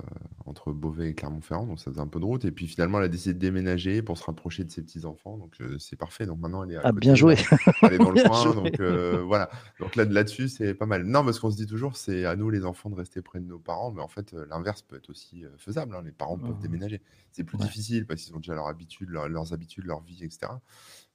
entre 0.45 0.71
Beauvais 0.73 1.09
et 1.09 1.15
Clermont-Ferrand, 1.15 1.65
donc 1.65 1.79
ça 1.79 1.89
faisait 1.89 2.01
un 2.01 2.07
peu 2.07 2.19
de 2.19 2.25
route 2.25 2.45
et 2.45 2.51
puis 2.51 2.67
finalement, 2.67 2.99
elle 2.99 3.05
a 3.05 3.07
décidé 3.07 3.33
de 3.33 3.39
déménager 3.39 4.03
pour 4.03 4.15
se 4.19 4.23
rapprocher 4.25 4.63
de 4.63 4.69
ses 4.71 4.83
petits-enfants, 4.83 5.37
donc 5.39 5.59
heu, 5.61 5.79
c'est 5.79 5.95
parfait. 5.95 6.27
Donc 6.27 6.39
maintenant, 6.39 6.63
elle 6.63 6.71
est 6.73 6.77
à 6.77 6.85
Ah 6.85 6.91
bien 6.91 7.15
côté, 7.15 7.15
joué, 7.15 7.35
elle 7.81 7.93
est 7.93 7.99
dans 7.99 8.11
le 8.11 8.17
bien 8.23 8.25
coin, 8.25 8.53
joué. 8.53 8.55
donc 8.55 8.79
heu, 8.79 9.21
voilà. 9.25 9.49
Donc 9.79 9.95
là 9.95 10.05
là-dessus, 10.05 10.49
c'est 10.49 10.75
pas 10.75 10.85
mal. 10.85 11.03
Non, 11.05 11.25
parce 11.25 11.39
qu'on 11.39 11.49
se 11.51 11.57
dit 11.57 11.65
toujours: 11.67 11.97
«C'est 11.97 12.25
à 12.25 12.35
nous 12.35 12.49
les 12.51 12.65
enfants 12.65 12.89
de 12.91 12.95
rester 12.95 13.21
près 13.23 13.39
de 13.39 13.45
nos 13.45 13.59
parents», 13.59 13.91
mais 13.91 14.01
en 14.03 14.07
fait, 14.07 14.33
heu, 14.35 14.45
l'inverse 14.49 14.83
peut 14.83 14.97
être 14.97 15.09
aussi, 15.09 15.45
heu, 15.45 15.53
faisable, 15.57 15.95
hein. 15.95 16.03
Les 16.05 16.11
parents 16.11 16.37
peuvent 16.39 16.59
Mmh 16.59 16.59
déménager. 16.59 17.01
C'est 17.31 17.43
plus 17.43 17.57
Ouais. 17.57 17.59
difficile 17.59 18.05
parce 18.07 18.23
qu'ils 18.23 18.35
ont 18.35 18.39
déjà 18.39 18.55
leur 18.55 18.67
habitude, 18.67 19.09
leur 19.09 19.29
leurs 19.29 19.53
habitudes, 19.53 19.85
leur 19.85 20.01
vie 20.03 20.23
et 20.23 20.29
cetera, 20.29 20.61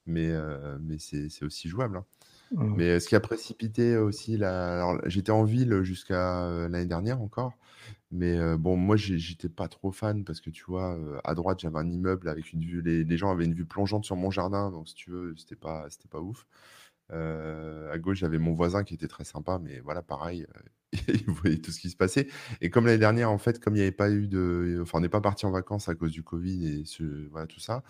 mais 0.05 0.29
heu, 0.31 0.77
mais 0.81 0.97
c'est 0.99 1.29
c'est 1.29 1.45
aussi 1.45 1.69
jouable, 1.69 1.97
hein. 1.97 2.05
Mmh. 2.51 2.75
Mais, 2.75 2.89
heu, 2.97 2.99
ce 2.99 3.07
qui 3.09 3.15
a 3.15 3.19
précipité 3.19 3.97
aussi 3.97 4.37
la 4.37 4.97
j'étais 5.05 5.31
en 5.31 5.43
ville 5.43 5.83
jusqu'à, 5.83 6.45
heu, 6.49 6.67
l'année 6.69 6.85
dernière 6.85 7.21
encore, 7.21 7.57
mais, 8.11 8.37
bon 8.57 8.77
moi 8.77 8.97
j'étais 8.97 9.49
pas 9.49 9.67
trop 9.69 9.91
fan 9.91 10.25
parce 10.25 10.41
que 10.41 10.49
tu 10.51 10.63
vois, 10.65 10.97
à 11.25 11.35
droite 11.35 11.59
j'avais 11.61 11.79
un 11.79 11.89
immeuble 11.91 12.29
avec 12.29 12.53
une 12.53 12.61
vue 12.63 12.81
les 12.83 13.17
gens 13.17 13.31
avaient 13.31 13.45
une 13.45 13.53
vue 13.55 13.65
plongeante 13.65 14.05
sur 14.05 14.15
mon 14.17 14.31
jardin, 14.31 14.71
donc 14.71 14.87
si 14.89 14.95
tu 14.95 15.11
veux, 15.11 15.35
c'était 15.37 15.55
pas 15.57 15.87
pas 16.11 16.21
ouf. 16.21 16.47
À 17.11 17.97
gauche, 17.99 18.19
j'avais 18.19 18.39
mon 18.39 18.53
voisin 18.53 18.83
qui 18.85 18.95
était 18.95 19.07
très 19.09 19.25
sympa, 19.25 19.59
mais 19.59 19.79
voilà 19.81 20.01
pareil, 20.03 20.45
il 21.07 21.23
voyait 21.31 21.57
tout 21.59 21.71
ce 21.71 21.79
qui 21.79 21.89
se 21.89 21.95
passait 21.95 22.27
et 22.61 22.69
comme 22.69 22.85
l'année 22.85 22.97
dernière, 22.97 23.31
en 23.31 23.37
fait, 23.37 23.59
comme 23.59 23.75
il 23.75 23.79
y 23.79 23.81
avait 23.81 23.91
pas 23.91 24.09
eu 24.11 24.27
de 24.27 24.79
enfin 24.81 24.97
on 24.97 25.01
n'est 25.01 25.09
pas 25.09 25.21
parti 25.21 25.45
en 25.45 25.51
vacances 25.51 25.87
à 25.89 25.95
cause 25.95 26.11
du 26.11 26.23
covid 26.23 26.67
et 26.67 26.83
voilà 27.31 27.47
tout 27.47 27.59
ça, 27.61 27.83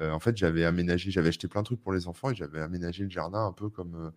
heu, 0.00 0.10
en 0.12 0.18
fait, 0.20 0.36
j'avais 0.36 0.64
aménagé 0.64 1.10
j'avais 1.10 1.28
acheté 1.28 1.46
plein 1.48 1.60
de 1.62 1.66
trucs 1.66 1.80
pour 1.80 1.92
les 1.92 2.08
enfants 2.08 2.30
et 2.30 2.34
j'avais 2.34 2.60
aménagé 2.60 3.04
le 3.04 3.10
jardin 3.10 3.46
un 3.46 3.52
peu 3.52 3.68
comme, 3.70 3.94
heu, 3.96 4.10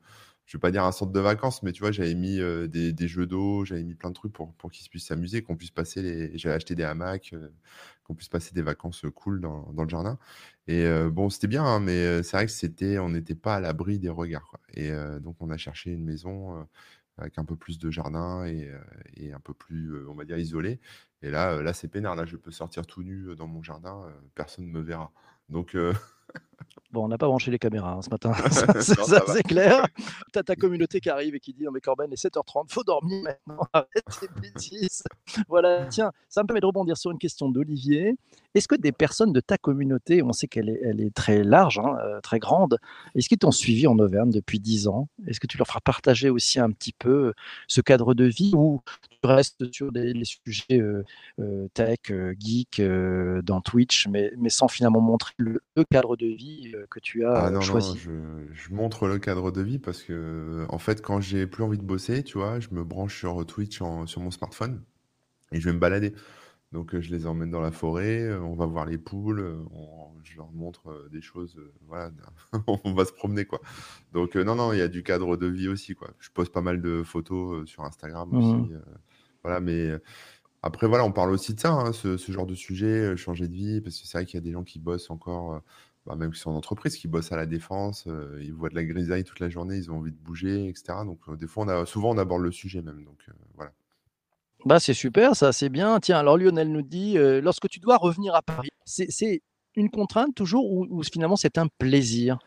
je 0.46 0.58
vais 0.58 0.60
pas 0.62 0.72
dire 0.72 0.84
un 0.86 0.92
centre 0.92 1.12
de 1.12 1.20
vacances, 1.20 1.62
mais 1.64 1.72
tu 1.72 1.82
vois, 1.82 1.92
j'avais 1.92 2.16
mis, 2.16 2.40
heu, 2.40 2.68
des 2.68 2.94
des 2.94 3.08
jeux 3.08 3.28
d'eau, 3.28 3.64
j'avais 3.66 3.84
mis 3.84 3.96
plein 3.96 4.10
de 4.10 4.16
trucs 4.16 4.34
pour 4.34 4.54
pour 4.56 4.72
qu'ils 4.72 4.90
puissent 4.90 5.08
s'amuser, 5.08 5.44
qu'on 5.44 5.56
puisse 5.58 5.72
passer 5.72 6.02
les 6.02 6.38
j'avais 6.38 6.56
acheté 6.56 6.76
des 6.76 6.84
hamacs, 6.84 7.34
qu'on 8.04 8.16
puisse 8.16 8.30
passer 8.30 8.54
des 8.54 8.62
vacances, 8.62 9.06
cool 9.16 9.42
dans 9.42 9.72
dans 9.74 9.84
le 9.84 9.90
jardin 9.90 10.18
et 10.68 10.86
bon, 11.12 11.30
c'était 11.30 11.48
bien, 11.48 11.64
hein, 11.66 11.80
mais 11.80 12.24
c'est 12.24 12.38
vrai 12.38 12.46
que 12.46 12.52
c'était 12.52 12.98
on 13.00 13.10
n'était 13.10 13.36
pas 13.36 13.56
à 13.56 13.60
l'abri 13.60 14.00
des 14.00 14.10
regards, 14.10 14.58
et 14.74 14.92
donc 15.22 15.36
on 15.42 15.50
a 15.50 15.58
cherché 15.58 15.92
une 15.92 16.04
maison, 16.06 16.68
avec 17.22 17.38
un 17.40 17.46
peu 17.46 17.56
plus 17.56 17.80
de 17.80 17.92
jardin 17.92 18.46
et 18.46 18.72
et 19.16 19.34
un 19.34 19.40
peu 19.40 19.54
plus, 19.54 19.92
heu, 19.94 20.10
on 20.10 20.16
va 20.16 20.26
dire 20.26 20.38
isolée 20.38 20.80
et 21.22 21.30
là, 21.32 21.56
heu, 21.58 21.62
là, 21.64 21.74
c'est 21.74 21.88
peinard. 21.88 22.16
Là, 22.16 22.26
je 22.26 22.36
peux 22.38 22.52
sortir 22.52 22.86
tout 22.88 23.04
nu, 23.04 23.36
dans 23.36 23.48
mon 23.48 23.64
jardin, 23.64 24.08
personne 24.36 24.66
ne 24.68 24.72
me 24.72 24.82
verra 24.82 25.12
donc 25.50 25.76
Bon, 26.92 27.06
on 27.06 27.08
n'a 27.08 27.18
pas 27.18 27.28
branché 27.28 27.52
les 27.52 27.60
caméras, 27.60 27.94
hein, 27.94 28.02
ce 28.02 28.10
matin, 28.10 28.34
ça 28.82 29.22
c'est 29.28 29.44
clair. 29.44 29.86
Tu 30.34 30.40
as 30.40 30.44
ta 30.44 30.56
communauté 30.56 31.00
qui 31.00 31.10
arrive 31.10 31.36
et 31.36 31.40
qui 31.40 31.54
dit: 31.54 31.64
«Non 31.64 31.72
mais 31.72 31.80
Corben, 31.80 32.08
il 32.10 32.14
est 32.14 32.18
7:30, 32.18 32.66
faut 32.70 32.84
dormir 32.84 33.24
maintenant, 33.24 33.64
arrête 33.74 34.04
tes 34.20 34.28
bêtises». 34.42 35.04
Voilà, 35.48 35.86
tiens, 35.86 36.12
ça 36.28 36.44
me 36.44 36.48
permet 36.48 36.60
de 36.60 36.66
rebondir 36.66 36.98
sur 36.98 37.12
une 37.12 37.18
question 37.18 37.50
d'Olivier. 37.50 38.16
Est-ce 38.54 38.68
que 38.68 38.76
des 38.76 38.92
personnes 38.92 39.32
de 39.32 39.40
ta 39.40 39.58
communauté, 39.58 40.22
on 40.22 40.34
sait 40.34 40.48
qu'elle 40.48 40.68
est 40.70 40.82
elle 40.84 41.00
est 41.00 41.14
très 41.16 41.44
large, 41.44 41.80
hein, 41.80 41.96
heu, 42.06 42.20
très 42.22 42.40
grande, 42.40 42.78
est-ce 43.16 43.30
qu'ils 43.30 43.38
t'ont 43.38 43.52
suivi 43.52 43.88
en 43.88 43.98
Auvergne 43.98 44.30
depuis 44.32 44.60
10 44.60 44.88
ans? 44.90 45.08
Est-ce 45.28 45.40
que 45.40 45.48
tu 45.48 45.58
leur 45.58 45.68
feras 45.68 45.80
partager 45.80 46.30
aussi 46.30 46.60
un 46.60 46.72
petit 46.72 46.94
peu 46.94 47.34
ce 47.68 47.80
cadre 47.80 48.14
de 48.14 48.26
vie 48.26 48.52
ou 48.54 48.82
tu 49.10 49.18
restes 49.24 49.72
sur 49.72 49.94
des 49.94 50.12
les 50.14 50.26
sujets, 50.26 50.80
heu, 50.80 51.06
tech, 51.74 52.00
geek, 52.38 52.82
dans 53.44 53.62
Twitch, 53.62 54.08
mais 54.10 54.32
mais 54.38 54.50
sans 54.50 54.68
finalement 54.68 55.00
montrer 55.02 55.34
le 55.38 55.62
le 55.78 55.84
cadre 55.86 56.18
de 56.18 56.28
vie, 56.28 56.51
heu, 56.76 56.88
que 56.90 57.00
tu 57.00 57.26
as, 57.26 57.32
Ah 57.34 57.50
heu, 57.50 57.52
non, 57.52 57.66
non, 57.66 57.94
choisi? 57.94 57.96
je 57.96 58.12
je 58.52 58.74
montre 58.74 59.08
le 59.08 59.18
cadre 59.18 59.52
de 59.52 59.62
vie 59.62 59.80
parce 59.80 60.04
que, 60.04 60.66
en 60.70 60.78
fait, 60.80 61.02
quand 61.02 61.22
j'ai 61.22 61.48
plus 61.48 61.64
envie 61.64 61.78
de 61.78 61.84
bosser, 61.84 62.24
tu 62.24 62.38
vois, 62.38 62.60
je 62.60 62.68
me 62.72 62.84
branche 62.84 63.18
sur 63.18 63.46
Twitch 63.46 63.82
en 63.82 64.06
sur 64.06 64.20
mon 64.22 64.32
smartphone 64.32 64.84
et 65.54 65.60
je 65.62 65.70
vais 65.70 65.74
me 65.76 65.80
balader. 65.80 66.14
Donc, 66.74 67.00
je 67.00 67.12
les 67.12 67.28
emmène 67.28 67.52
dans 67.52 67.62
la 67.62 67.72
forêt, 67.72 68.34
on 68.36 68.56
va 68.56 68.66
voir 68.68 68.86
les 68.88 68.98
poules, 69.00 69.42
on 69.72 70.14
je 70.24 70.38
leur 70.38 70.52
montre, 70.52 71.10
des 71.12 71.22
choses, 71.22 71.60
voilà, 71.88 72.12
on 72.86 72.94
va 72.94 73.06
se 73.06 73.14
promener, 73.14 73.46
quoi. 73.46 73.62
Donc, 74.14 74.36
non, 74.36 74.56
non, 74.56 74.74
il 74.74 74.80
y 74.80 74.82
a 74.82 74.88
du 74.90 75.04
cadre 75.04 75.38
de 75.38 75.48
vie 75.48 75.68
aussi, 75.70 75.96
quoi. 75.96 76.12
Je 76.20 76.30
poste 76.32 76.54
pas 76.54 76.62
mal 76.62 76.82
de 76.82 77.04
photos, 77.04 77.70
sur 77.70 77.84
Instagram 77.86 78.32
Mmh 78.32 78.32
aussi, 78.34 78.72
voilà, 79.44 79.60
mais 79.62 79.92
Après, 80.64 80.88
voilà, 80.88 81.04
on 81.04 81.12
parle 81.12 81.32
aussi 81.32 81.54
de 81.54 81.60
ça, 81.60 81.72
hein, 81.72 81.92
ce, 81.92 82.18
genre 82.32 82.46
de 82.46 82.54
sujet, 82.54 83.16
changer 83.18 83.48
de 83.48 83.54
vie, 83.54 83.82
parce 83.82 84.00
que 84.00 84.08
c'est 84.08 84.18
vrai 84.18 84.26
qu'il 84.26 84.36
y 84.36 84.38
a 84.38 84.42
des 84.42 84.52
gens 84.52 84.64
qui 84.64 84.80
bossent 84.80 85.10
encore, 85.10 85.62
bah, 86.06 86.16
même 86.16 86.32
qui 86.32 86.40
sont 86.40 86.52
en 86.52 86.56
entreprise, 86.56 86.98
qui 86.98 87.08
bossent 87.08 87.32
à 87.32 87.38
la 87.38 87.48
défense, 87.48 88.08
ils 88.40 88.54
voient 88.54 88.70
de 88.70 88.76
la 88.76 88.84
grisaille 88.84 89.24
toute 89.24 89.40
la 89.40 89.50
journée, 89.50 89.78
ils 89.78 89.92
ont 89.92 89.98
envie 89.98 90.12
de 90.12 90.18
bouger, 90.18 90.68
etc. 90.68 91.00
Donc, 91.06 91.20
souvent, 91.88 92.12
on 92.12 92.18
aborde 92.20 92.44
le 92.44 92.52
sujet 92.52 92.84
même. 92.84 93.04
Donc, 93.04 93.26
voilà. 93.56 93.72
Bah, 94.66 94.80
c'est 94.80 94.94
super, 94.94 95.36
ça, 95.36 95.52
c'est 95.52 95.70
bien. 95.70 96.00
Tiens, 96.00 96.20
alors 96.20 96.38
Lionel 96.38 96.72
nous 96.72 96.84
dit, 96.84 97.16
lorsque 97.18 97.68
tu 97.68 97.80
dois 97.80 97.98
revenir 97.98 98.36
à 98.36 98.44
Paris, 98.44 98.70
c'est 98.86 99.42
une 99.76 99.90
contrainte 99.90 100.36
toujours 100.36 100.72
ou 100.72 101.02
finalement 101.04 101.38
c'est 101.38 101.58
un 101.58 101.68
plaisir? 101.80 102.38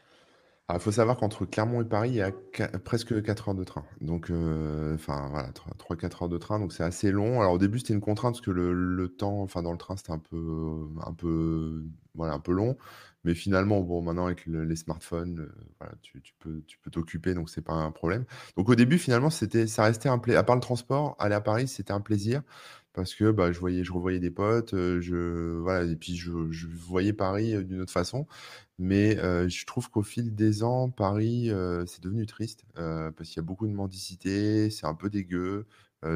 Il 0.72 0.80
faut 0.80 0.92
savoir 0.92 1.18
qu'entre 1.18 1.44
Clermont 1.44 1.82
et 1.82 1.84
Paris, 1.84 2.08
il 2.08 2.16
y 2.16 2.22
a 2.22 2.32
presque 2.78 3.22
4 3.22 3.48
heures 3.50 3.54
de 3.54 3.64
train. 3.64 3.84
Donc, 4.00 4.30
euh, 4.30 4.94
enfin, 4.94 5.28
voilà, 5.30 5.50
3-4 5.50 6.22
heures 6.22 6.28
de 6.30 6.38
train, 6.38 6.58
donc 6.58 6.72
c'est 6.72 6.82
assez 6.82 7.12
long. 7.12 7.40
Alors, 7.42 7.52
au 7.52 7.58
début, 7.58 7.78
c'était 7.78 7.92
une 7.92 8.00
contrainte 8.00 8.34
parce 8.34 8.40
que 8.40 8.50
le, 8.50 9.08
temps, 9.08 9.42
enfin, 9.42 9.62
dans 9.62 9.72
le 9.72 9.78
train, 9.78 9.96
c'était 9.98 10.12
un 10.12 10.18
peu, 10.18 10.88
un 11.04 11.12
peu, 11.12 11.84
voilà, 12.14 12.32
un 12.32 12.40
peu 12.40 12.52
long. 12.52 12.78
Mais 13.24 13.34
finalement, 13.34 13.82
bon, 13.82 14.00
maintenant, 14.00 14.24
avec 14.24 14.46
les 14.46 14.76
smartphones, 14.76 15.40
euh, 15.40 15.54
voilà, 15.80 15.94
tu, 16.00 16.20
peux, 16.38 16.62
tu 16.66 16.78
peux 16.78 16.90
t'occuper, 16.90 17.34
donc 17.34 17.50
c'est 17.50 17.62
pas 17.62 17.74
un 17.74 17.90
problème. 17.90 18.24
Donc, 18.56 18.70
au 18.70 18.74
début, 18.74 18.96
finalement, 18.96 19.30
c'était, 19.30 19.66
ça 19.66 19.84
restait 19.84 20.08
un 20.08 20.18
plaisir. 20.18 20.40
À 20.40 20.44
part 20.44 20.56
le 20.56 20.62
transport, 20.62 21.14
aller 21.18 21.34
à 21.34 21.42
Paris, 21.42 21.68
c'était 21.68 21.92
un 21.92 22.00
plaisir 22.00 22.40
parce 22.94 23.14
que 23.14 23.30
bah, 23.32 23.52
je 23.52 23.60
voyais, 23.60 23.84
je 23.84 23.92
revoyais 23.92 24.20
des 24.20 24.30
potes, 24.30 24.72
euh, 24.74 25.00
je, 25.00 25.58
voilà, 25.58 25.84
et 25.84 25.96
puis 25.96 26.16
je, 26.16 26.30
je 26.50 26.66
voyais 26.68 27.12
Paris 27.12 27.64
d'une 27.64 27.82
autre 27.82 27.92
façon. 27.92 28.26
Mais 28.78 29.16
je 29.48 29.66
trouve 29.66 29.90
qu'au 29.90 30.02
fil 30.02 30.34
des 30.34 30.62
ans, 30.64 30.90
Paris, 30.90 31.50
c'est 31.86 32.02
devenu 32.02 32.26
triste 32.26 32.64
parce 32.74 33.28
qu'il 33.28 33.36
y 33.36 33.40
a 33.40 33.42
beaucoup 33.42 33.66
de 33.68 33.72
mendicité, 33.72 34.70
c'est 34.70 34.86
un 34.86 34.94
peu 34.94 35.10
dégueu. 35.10 35.66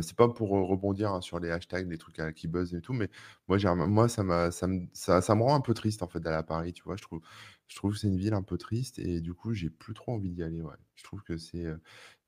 c'est 0.02 0.16
pas 0.16 0.28
pour 0.28 0.50
rebondir 0.50 1.12
hein, 1.12 1.20
sur 1.20 1.38
les 1.40 1.50
hashtags, 1.50 1.88
les 1.88 1.98
trucs 1.98 2.20
qui 2.34 2.48
buzzent 2.48 2.74
et 2.74 2.80
tout, 2.80 2.92
mais 2.94 3.10
moi, 3.48 3.58
moi 3.86 4.08
ça, 4.08 4.50
ça, 4.50 4.66
me, 4.66 4.86
ça, 4.92 5.20
ça, 5.22 5.34
me 5.36 5.42
rend 5.42 5.54
un 5.54 5.60
peu 5.60 5.74
triste 5.74 6.02
en 6.02 6.08
fait 6.08 6.20
d'aller 6.20 6.36
à 6.36 6.42
Paris, 6.42 6.72
tu 6.72 6.82
vois. 6.84 6.96
Je 6.96 7.02
trouve, 7.02 7.20
je 7.68 7.76
trouve 7.76 7.92
que 7.92 7.98
c'est 7.98 8.08
une 8.08 8.18
ville 8.18 8.34
un 8.34 8.42
peu 8.42 8.58
triste 8.58 8.98
et 8.98 9.20
du 9.20 9.34
coup, 9.34 9.52
j'ai 9.54 9.70
plus 9.70 9.94
trop 9.94 10.12
envie 10.12 10.30
d'y 10.30 10.42
aller. 10.42 10.62
Ouais. 10.62 10.76
Je 10.96 11.04
trouve 11.04 11.22
que 11.22 11.36
c'est 11.38 11.66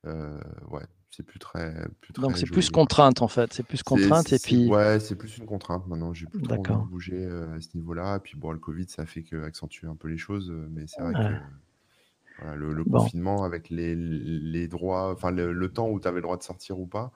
ouais, 0.04 0.86
c'est 1.10 1.24
plus 1.24 1.38
très, 1.38 1.74
plus 2.00 2.12
Donc 2.12 2.36
c'est 2.36 2.46
plus 2.46 2.70
contrainte 2.70 3.22
en 3.22 3.28
fait, 3.28 3.52
c'est 3.52 3.62
plus 3.62 3.82
contrainte 3.82 4.32
et 4.32 4.38
puis. 4.38 4.68
Ouais, 4.68 5.00
c'est 5.00 5.16
plus 5.16 5.38
une 5.38 5.46
contrainte 5.46 5.86
maintenant. 5.86 6.12
J'ai 6.14 6.26
plus 6.26 6.42
trop 6.42 6.54
envie 6.54 6.84
de 6.84 6.88
bouger 6.88 7.26
à 7.26 7.60
ce 7.60 7.68
niveau-là. 7.74 8.16
Et 8.16 8.20
puis 8.20 8.36
bon, 8.36 8.52
le 8.52 8.58
Covid, 8.58 8.88
ça 8.88 9.06
fait 9.06 9.22
que 9.22 9.42
accentuer 9.44 9.86
un 9.86 9.96
peu 9.96 10.08
les 10.08 10.18
choses, 10.18 10.52
mais 10.70 10.86
c'est 10.86 11.02
vrai 11.02 11.12
que 11.12 12.54
le, 12.54 12.84
confinement 12.84 13.44
avec 13.44 13.70
les, 13.70 13.94
les 13.94 14.68
droits, 14.68 15.12
enfin 15.12 15.30
le, 15.30 15.68
temps 15.72 15.88
où 15.88 16.00
tu 16.00 16.08
avais 16.08 16.16
le 16.16 16.22
droit 16.22 16.36
de 16.36 16.42
sortir 16.42 16.78
ou 16.78 16.86
pas, 16.86 17.12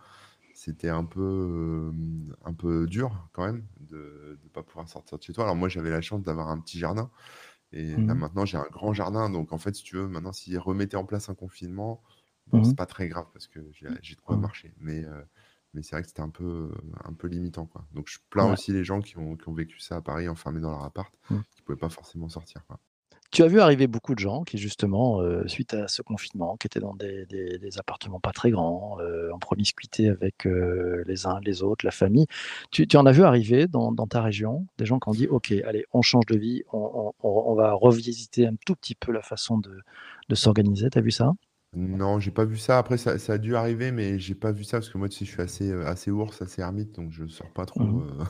c'était 0.54 0.88
un 0.88 1.04
peu, 1.04 1.92
un 2.44 2.52
peu 2.52 2.86
dur 2.86 3.28
quand 3.32 3.44
même 3.44 3.64
de 3.80 4.38
ne 4.42 4.48
pas 4.50 4.62
pouvoir 4.62 4.88
sortir 4.88 5.18
de 5.18 5.22
chez 5.22 5.32
toi. 5.32 5.44
Alors 5.44 5.56
moi, 5.56 5.68
j'avais 5.68 5.90
la 5.90 6.00
chance 6.00 6.22
d'avoir 6.22 6.48
un 6.48 6.58
petit 6.60 6.78
jardin. 6.78 7.10
Et 7.72 7.90
là, 7.90 8.14
mmh 8.14 8.18
maintenant, 8.18 8.44
j'ai 8.44 8.56
un 8.56 8.68
grand 8.70 8.92
jardin. 8.92 9.30
Donc, 9.30 9.52
en 9.52 9.58
fait, 9.58 9.74
si 9.74 9.82
tu 9.82 9.96
veux, 9.96 10.06
maintenant, 10.06 10.32
s'ils 10.32 10.58
remettaient 10.58 10.96
en 10.96 11.04
place 11.04 11.28
un 11.28 11.34
confinement, 11.34 12.02
bon, 12.48 12.64
c'est 12.64 12.72
mmh 12.72 12.76
pas 12.76 12.86
très 12.86 13.08
grave 13.08 13.26
parce 13.32 13.46
que 13.46 13.60
j'ai 13.72 14.14
de 14.14 14.20
quoi 14.20 14.36
mmh. 14.36 14.40
marcher. 14.40 14.74
Mais, 14.78 15.04
mais 15.74 15.82
c'est 15.82 15.96
vrai 15.96 16.02
que 16.02 16.08
c'était 16.08 16.22
un 16.22 16.30
peu, 16.30 16.70
un 17.04 17.12
peu 17.12 17.28
limitant. 17.28 17.66
Quoi. 17.66 17.84
Donc, 17.92 18.08
je 18.08 18.18
plains 18.30 18.52
aussi 18.52 18.72
les 18.72 18.84
gens 18.84 19.00
qui 19.00 19.18
ont, 19.18 19.36
qui 19.36 19.48
ont 19.48 19.54
vécu 19.54 19.80
ça 19.80 19.96
à 19.96 20.00
Paris, 20.00 20.28
enfermés 20.28 20.60
dans 20.60 20.70
leur 20.70 20.84
appart, 20.84 21.12
qui 21.28 21.34
ne 21.34 21.64
pouvaient 21.64 21.78
pas 21.78 21.88
forcément 21.88 22.28
sortir. 22.28 22.64
Quoi. 22.66 22.78
Tu 23.34 23.42
as 23.42 23.48
vu 23.48 23.58
arriver 23.58 23.88
beaucoup 23.88 24.14
de 24.14 24.20
gens 24.20 24.44
qui, 24.44 24.58
justement, 24.58 25.20
suite 25.48 25.74
à 25.74 25.88
ce 25.88 26.02
confinement, 26.02 26.56
qui 26.56 26.68
étaient 26.68 26.78
dans 26.78 26.94
des, 26.94 27.26
des, 27.26 27.78
appartements 27.78 28.20
pas 28.20 28.30
très 28.30 28.52
grands, 28.52 28.96
en 29.32 29.38
promiscuité 29.40 30.08
avec 30.08 30.44
les 30.44 31.26
uns 31.26 31.40
les 31.40 31.64
autres, 31.64 31.84
la 31.84 31.90
famille. 31.90 32.26
Tu, 32.70 32.86
tu 32.86 32.96
en 32.96 33.06
as 33.06 33.10
vu 33.10 33.24
arriver 33.24 33.66
dans, 33.66 33.90
dans, 33.90 34.06
ta 34.06 34.22
région 34.22 34.68
des 34.78 34.86
gens 34.86 35.00
qui 35.00 35.08
ont 35.08 35.12
dit 35.12 35.26
Ok, 35.26 35.52
allez, 35.66 35.84
on 35.92 36.00
change 36.00 36.26
de 36.26 36.36
vie, 36.36 36.62
on, 36.72 37.12
on, 37.24 37.28
on 37.28 37.54
va 37.56 37.72
revisiter 37.72 38.46
un 38.46 38.54
tout 38.64 38.76
petit 38.76 38.94
peu 38.94 39.10
la 39.10 39.22
façon 39.22 39.58
de, 39.58 39.80
de 40.28 40.34
s'organiser. 40.36 40.88
Tu 40.90 40.98
as 40.98 41.02
vu 41.02 41.10
ça? 41.10 41.32
Non, 41.76 42.20
j'ai 42.20 42.30
pas 42.30 42.44
vu 42.44 42.56
ça. 42.56 42.78
Après, 42.78 42.96
ça, 42.98 43.18
ça 43.18 43.34
a 43.34 43.38
dû 43.38 43.56
arriver, 43.56 43.92
mais 43.92 44.18
j'ai 44.18 44.34
pas 44.34 44.52
vu 44.52 44.64
ça 44.64 44.78
parce 44.78 44.90
que 44.90 44.98
moi, 44.98 45.08
tu 45.08 45.18
sais, 45.18 45.24
je 45.24 45.30
suis 45.30 45.42
assez, 45.42 45.72
assez 45.72 46.10
ours, 46.10 46.40
assez 46.42 46.62
ermite, 46.62 46.92
donc 46.94 47.10
je 47.10 47.26
sors 47.26 47.52
pas 47.52 47.66
trop. 47.66 47.84
Mmh 47.84 48.24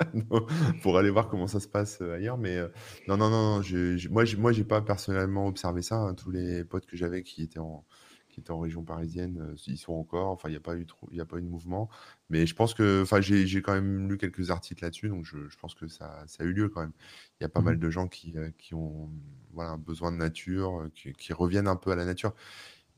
pour 0.82 0.98
aller 0.98 1.10
voir 1.10 1.28
comment 1.28 1.46
ça 1.46 1.60
se 1.60 1.68
passe 1.68 2.00
ailleurs. 2.00 2.38
Mais 2.38 2.58
non, 3.06 3.16
non, 3.16 3.30
non, 3.30 3.62
je, 3.62 4.08
moi, 4.08 4.24
moi, 4.38 4.52
j'ai 4.52 4.64
pas 4.64 4.80
personnellement 4.80 5.46
observé 5.46 5.82
ça. 5.82 5.96
Hein. 5.96 6.14
Tous 6.14 6.30
les 6.30 6.64
potes 6.64 6.86
que 6.86 6.96
j'avais 6.96 7.22
qui 7.22 7.42
étaient 7.42 7.58
en 7.58 7.84
qui 8.28 8.40
étaient 8.40 8.50
en 8.50 8.60
région 8.60 8.84
parisienne, 8.84 9.54
ils 9.66 9.78
sont 9.78 9.94
encore. 9.94 10.28
Enfin, 10.28 10.48
il 10.48 10.52
n'y 10.52 10.58
a 10.58 10.60
pas 10.60 10.76
eu 10.76 10.86
trop, 10.86 11.08
il 11.10 11.20
a 11.20 11.24
pas 11.24 11.38
eu 11.38 11.42
de 11.42 11.48
mouvement. 11.48 11.88
Mais 12.30 12.46
je 12.46 12.54
pense 12.54 12.74
que, 12.74 13.02
enfin, 13.02 13.20
j'ai 13.20 13.62
quand 13.62 13.72
même 13.72 14.08
lu 14.08 14.18
quelques 14.18 14.50
articles 14.50 14.84
là-dessus, 14.84 15.08
donc 15.08 15.24
je, 15.24 15.38
pense 15.60 15.74
que 15.74 15.88
ça, 15.88 16.24
ça, 16.26 16.44
a 16.44 16.46
eu 16.46 16.52
lieu 16.52 16.68
quand 16.68 16.80
même. 16.80 16.92
Il 17.40 17.44
y 17.44 17.46
a 17.46 17.48
pas 17.48 17.60
mal 17.60 17.76
mmh 17.76 17.80
de 17.80 17.90
gens 17.90 18.08
qui, 18.08 18.34
qui 18.58 18.74
ont 18.74 19.10
voilà, 19.52 19.76
besoin 19.76 20.12
de 20.12 20.16
nature, 20.18 20.88
qui, 20.94 21.32
reviennent 21.32 21.68
un 21.68 21.76
peu 21.76 21.90
à 21.90 21.96
la 21.96 22.04
nature. 22.04 22.34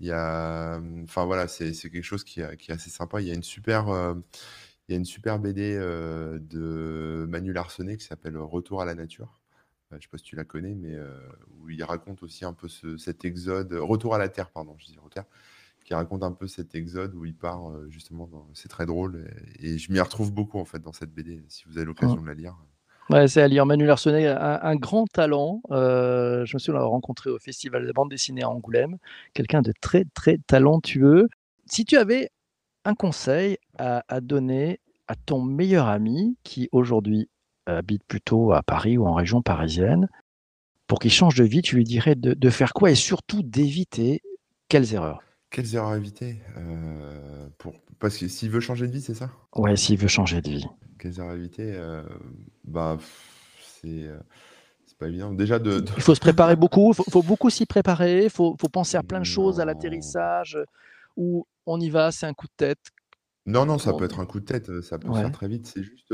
Il 0.01 0.07
y 0.07 0.13
a, 0.13 0.81
enfin 1.03 1.25
voilà, 1.27 1.47
c'est 1.47 1.73
quelque 1.73 2.03
chose 2.03 2.25
qui, 2.25 2.41
qui, 2.59 2.71
est 2.71 2.75
assez 2.75 2.91
sympa. 2.91 3.21
Il 3.21 3.29
y 3.29 3.31
a 3.31 3.35
une 3.35 3.43
super, 3.43 4.15
il 4.91 4.95
y 4.95 4.97
a 4.97 4.99
une 4.99 5.05
super 5.05 5.39
BD 5.39 5.77
euh, 5.79 6.41
de 6.41 7.25
Manu 7.29 7.53
Larsenet 7.53 7.97
qui 7.97 8.05
s'appelle 8.05 8.37
Retour 8.37 8.83
à 8.83 8.85
la 8.85 8.97
nature. 8.97 9.39
Euh, 9.93 9.93
je 9.93 9.97
ne 9.99 10.01
sais 10.01 10.09
pas 10.09 10.19
si 10.19 10.25
tu 10.25 10.35
la 10.35 10.43
connais, 10.43 10.75
mais 10.75 10.97
euh, 10.97 11.17
où 11.53 11.71
il 11.71 11.81
raconte 11.85 12.25
aussi 12.25 12.45
un 12.45 12.53
peu 12.53 12.67
cet 12.69 13.25
exode, 13.25 13.73
Retour 13.73 14.17
à 14.17 14.19
la 14.19 14.29
Terre, 14.29 14.51
pardon, 14.51 14.75
je 14.81 14.87
dis 14.87 14.99
Retour, 14.99 15.23
qui 15.85 15.95
raconte 15.95 16.25
un 16.25 16.33
peu 16.33 16.49
cet 16.49 16.75
exode 16.75 17.15
où 17.15 17.25
il 17.25 17.37
part 17.37 17.71
justement. 17.89 18.29
C'est 18.53 18.67
très 18.67 18.85
drôle 18.85 19.31
et, 19.61 19.79
je 19.79 19.93
m'y 19.93 20.01
retrouve 20.01 20.33
beaucoup 20.33 20.59
en 20.59 20.65
fait 20.65 20.81
dans 20.81 20.93
cette 20.93 21.15
BD. 21.15 21.45
Si 21.47 21.63
vous 21.69 21.77
avez 21.79 21.87
l'occasion 21.87 22.17
mmh. 22.17 22.23
de 22.23 22.27
la 22.27 22.35
lire. 22.35 22.57
C'est 23.27 23.43
à 23.43 23.49
lire. 23.49 23.67
Manu 23.67 23.91
un, 23.91 24.77
grand 24.77 25.07
talent. 25.07 25.63
je 25.71 26.41
me 26.55 26.59
souviens 26.59 26.75
l'avoir 26.75 26.93
rencontré 26.93 27.31
au 27.31 27.39
Festival 27.39 27.87
de 27.87 27.93
bande 27.93 28.11
dessinée 28.11 28.43
à 28.43 28.51
Angoulême. 28.51 28.99
Quelqu'un 29.35 29.63
de 29.63 29.73
très, 29.81 30.05
très 30.15 30.39
talentueux. 30.47 31.29
Si 31.67 31.85
tu 31.85 31.97
avais 31.97 32.31
un 32.85 32.95
conseil 32.95 33.59
à, 33.79 34.21
donner 34.21 34.81
à 35.09 35.15
ton 35.15 35.43
meilleur 35.43 35.89
ami 35.89 36.37
qui 36.45 36.69
aujourd'hui 36.73 37.29
habite 37.67 38.03
plutôt 38.05 38.53
à 38.53 38.63
Paris 38.63 38.99
ou 38.99 39.07
en 39.07 39.15
région 39.15 39.43
parisienne, 39.43 40.09
pour 40.87 40.99
qu'il 40.99 41.13
change 41.13 41.37
de 41.37 41.45
vie, 41.45 41.63
tu 41.63 41.77
lui 41.77 41.85
dirais 41.85 42.15
de, 42.17 42.51
faire 42.51 42.73
quoi 42.73 42.91
et 42.91 42.97
surtout 42.97 43.43
d'éviter 43.43 44.23
quelles 44.69 44.93
erreurs? 44.95 45.23
Quelles 45.51 45.75
erreurs 45.75 45.95
éviter? 45.95 46.41
Euh, 46.57 47.30
pour... 47.59 47.75
Parce 47.99 48.17
que 48.17 48.29
s'il 48.29 48.51
veut 48.51 48.61
changer 48.61 48.87
de 48.87 48.93
vie, 48.93 49.03
c'est 49.03 49.15
ça? 49.15 49.31
Ouais, 49.55 49.77
s'il 49.77 49.99
veut 49.99 50.09
changer 50.09 50.41
de 50.41 50.51
vie. 50.51 50.67
Quelles 50.99 51.19
erreurs 51.19 51.35
éviter 51.35 51.73
euh, 51.75 52.03
Bah, 52.65 52.99
c'est. 53.83 54.05
Euh, 54.05 54.19
pas 55.01 55.09
évident. 55.09 55.33
Déjà 55.33 55.59
de, 55.59 55.85
Il 55.97 56.03
faut 56.03 56.15
se 56.15 56.21
préparer 56.21 56.55
beaucoup, 56.65 56.93
il 56.97 57.11
faut, 57.11 57.23
beaucoup 57.23 57.51
s'y 57.51 57.67
préparer, 57.67 58.25
il 58.25 58.31
faut, 58.31 58.55
faut, 58.61 58.69
penser 58.69 58.97
à 58.97 59.03
plein 59.03 59.19
de 59.19 59.25
choses, 59.25 59.59
à 59.59 59.65
l'atterrissage, 59.65 60.59
ou 61.17 61.47
on 61.67 61.81
y 61.81 61.91
va, 61.91 62.13
c'est 62.13 62.27
un 62.27 62.35
coup 62.35 62.47
de 62.47 62.53
tête. 62.57 62.79
Non, 63.47 63.65
non, 63.65 63.79
ça 63.79 63.95
peut 63.95 64.05
être 64.05 64.21
un 64.21 64.27
coup 64.27 64.39
de 64.39 64.45
tête, 64.45 64.83
ça 64.83 64.99
peut 64.99 65.15
se 65.15 65.19
faire 65.21 65.31
très 65.31 65.49
vite. 65.49 65.67
C'est 65.67 65.83
juste, 65.83 66.13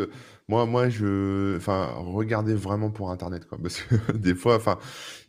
moi 0.49 0.65
moi 0.65 0.89
je 0.89 1.57
enfin, 1.57 1.93
regardez 1.97 2.55
vraiment 2.55 2.93
pour 2.93 3.11
internet, 3.11 3.47
quoi. 3.47 3.59
Parce 3.61 3.81
que 3.83 4.13
des 4.17 4.35
fois, 4.37 4.55
enfin, 4.57 4.79